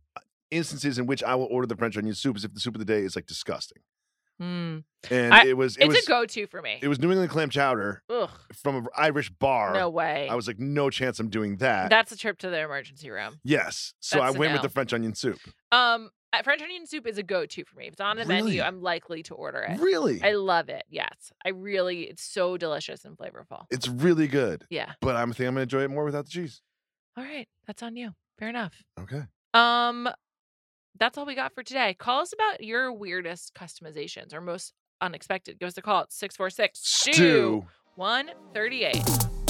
instances 0.53 0.99
in 0.99 1.07
which 1.07 1.23
I 1.23 1.35
will 1.35 1.47
order 1.51 1.67
the 1.67 1.77
French 1.77 1.97
onion 1.97 2.15
soup 2.15 2.37
is 2.37 2.45
if 2.45 2.53
the 2.55 2.61
soup 2.61 2.75
of 2.75 2.79
the 2.79 2.85
day 2.85 3.01
is 3.03 3.17
like 3.17 3.27
disgusting. 3.27 3.83
Mm. 4.41 4.85
And 5.11 5.35
I- 5.35 5.47
it 5.47 5.57
was 5.57 5.77
it 5.77 5.85
It's 5.85 5.95
was 5.95 6.05
a 6.05 6.09
go-to 6.09 6.47
for 6.47 6.62
me. 6.62 6.79
it 6.83 6.88
was 6.88 6.99
New 6.99 7.11
England 7.11 7.31
clam 7.31 7.51
chowder 7.51 8.03
Ugh, 8.09 8.31
from 8.62 8.77
an 8.77 8.87
Irish 8.97 9.31
bar. 9.31 9.73
no 9.75 9.88
way. 9.91 10.29
I 10.29 10.35
was 10.35 10.47
like, 10.49 10.59
no 10.59 10.91
chance 10.91 11.21
I'm 11.21 11.29
doing 11.29 11.57
that. 11.59 11.91
That's 11.91 12.11
a 12.12 12.17
trip 12.17 12.38
to 12.38 12.51
the 12.51 12.59
emergency 12.61 13.11
room. 13.11 13.38
yes. 13.45 13.95
So 14.01 14.19
That's 14.19 14.35
I 14.35 14.38
went 14.38 14.53
with 14.53 14.62
the 14.62 14.69
French 14.69 14.93
onion 14.93 15.15
soup. 15.15 15.38
Um, 15.71 16.11
French 16.45 16.62
onion 16.62 16.87
soup 16.87 17.07
is 17.07 17.19
a 17.19 17.23
go-to 17.23 17.62
for 17.65 17.77
me. 17.77 17.87
If 17.87 17.93
it's 17.93 18.01
on 18.01 18.17
the 18.17 18.25
Really? 18.25 18.43
menu, 18.45 18.62
I'm 18.62 18.81
likely 18.81 19.23
to 19.25 19.35
order 19.35 19.61
it. 19.61 19.79
Really? 19.79 20.23
I 20.23 20.33
love 20.33 20.71
it. 20.71 20.85
Yes, 20.88 21.31
I 21.45 21.51
really. 21.51 22.05
It's 22.05 22.23
so 22.25 22.57
delicious 22.57 23.05
and 23.05 23.17
flavorful. 23.19 23.67
it's 23.71 23.87
really 23.87 24.29
good. 24.29 24.65
Yeah. 24.71 24.93
But 25.03 25.15
I'm 25.15 25.33
think 25.35 25.47
I'm 25.47 25.55
gonna 25.55 25.62
enjoy 25.65 25.83
it 25.83 25.91
more 25.91 26.05
without 26.05 26.25
the 26.25 26.31
cheese. 26.31 26.62
All 27.19 27.23
right, 27.25 27.47
that's 27.67 27.83
on 27.83 27.97
you. 27.97 28.12
Fair 28.38 28.49
enough. 28.49 28.83
Okay. 28.99 29.25
Um, 29.53 30.09
that's 30.98 31.18
all 31.18 31.26
we 31.26 31.35
got 31.35 31.55
for 31.55 31.62
today. 31.62 31.94
Call 31.94 32.20
us 32.20 32.33
about 32.33 32.62
your 32.62 32.92
weirdest 32.92 33.55
customizations 33.55 34.33
or 34.33 34.40
most 34.40 34.72
unexpected. 35.00 35.59
Give 35.59 35.68
us 35.68 35.76
a 35.76 35.83
call 35.83 36.02
at 36.02 36.12
646 36.12 36.78
Stu. 36.78 37.64
138. 37.96 39.41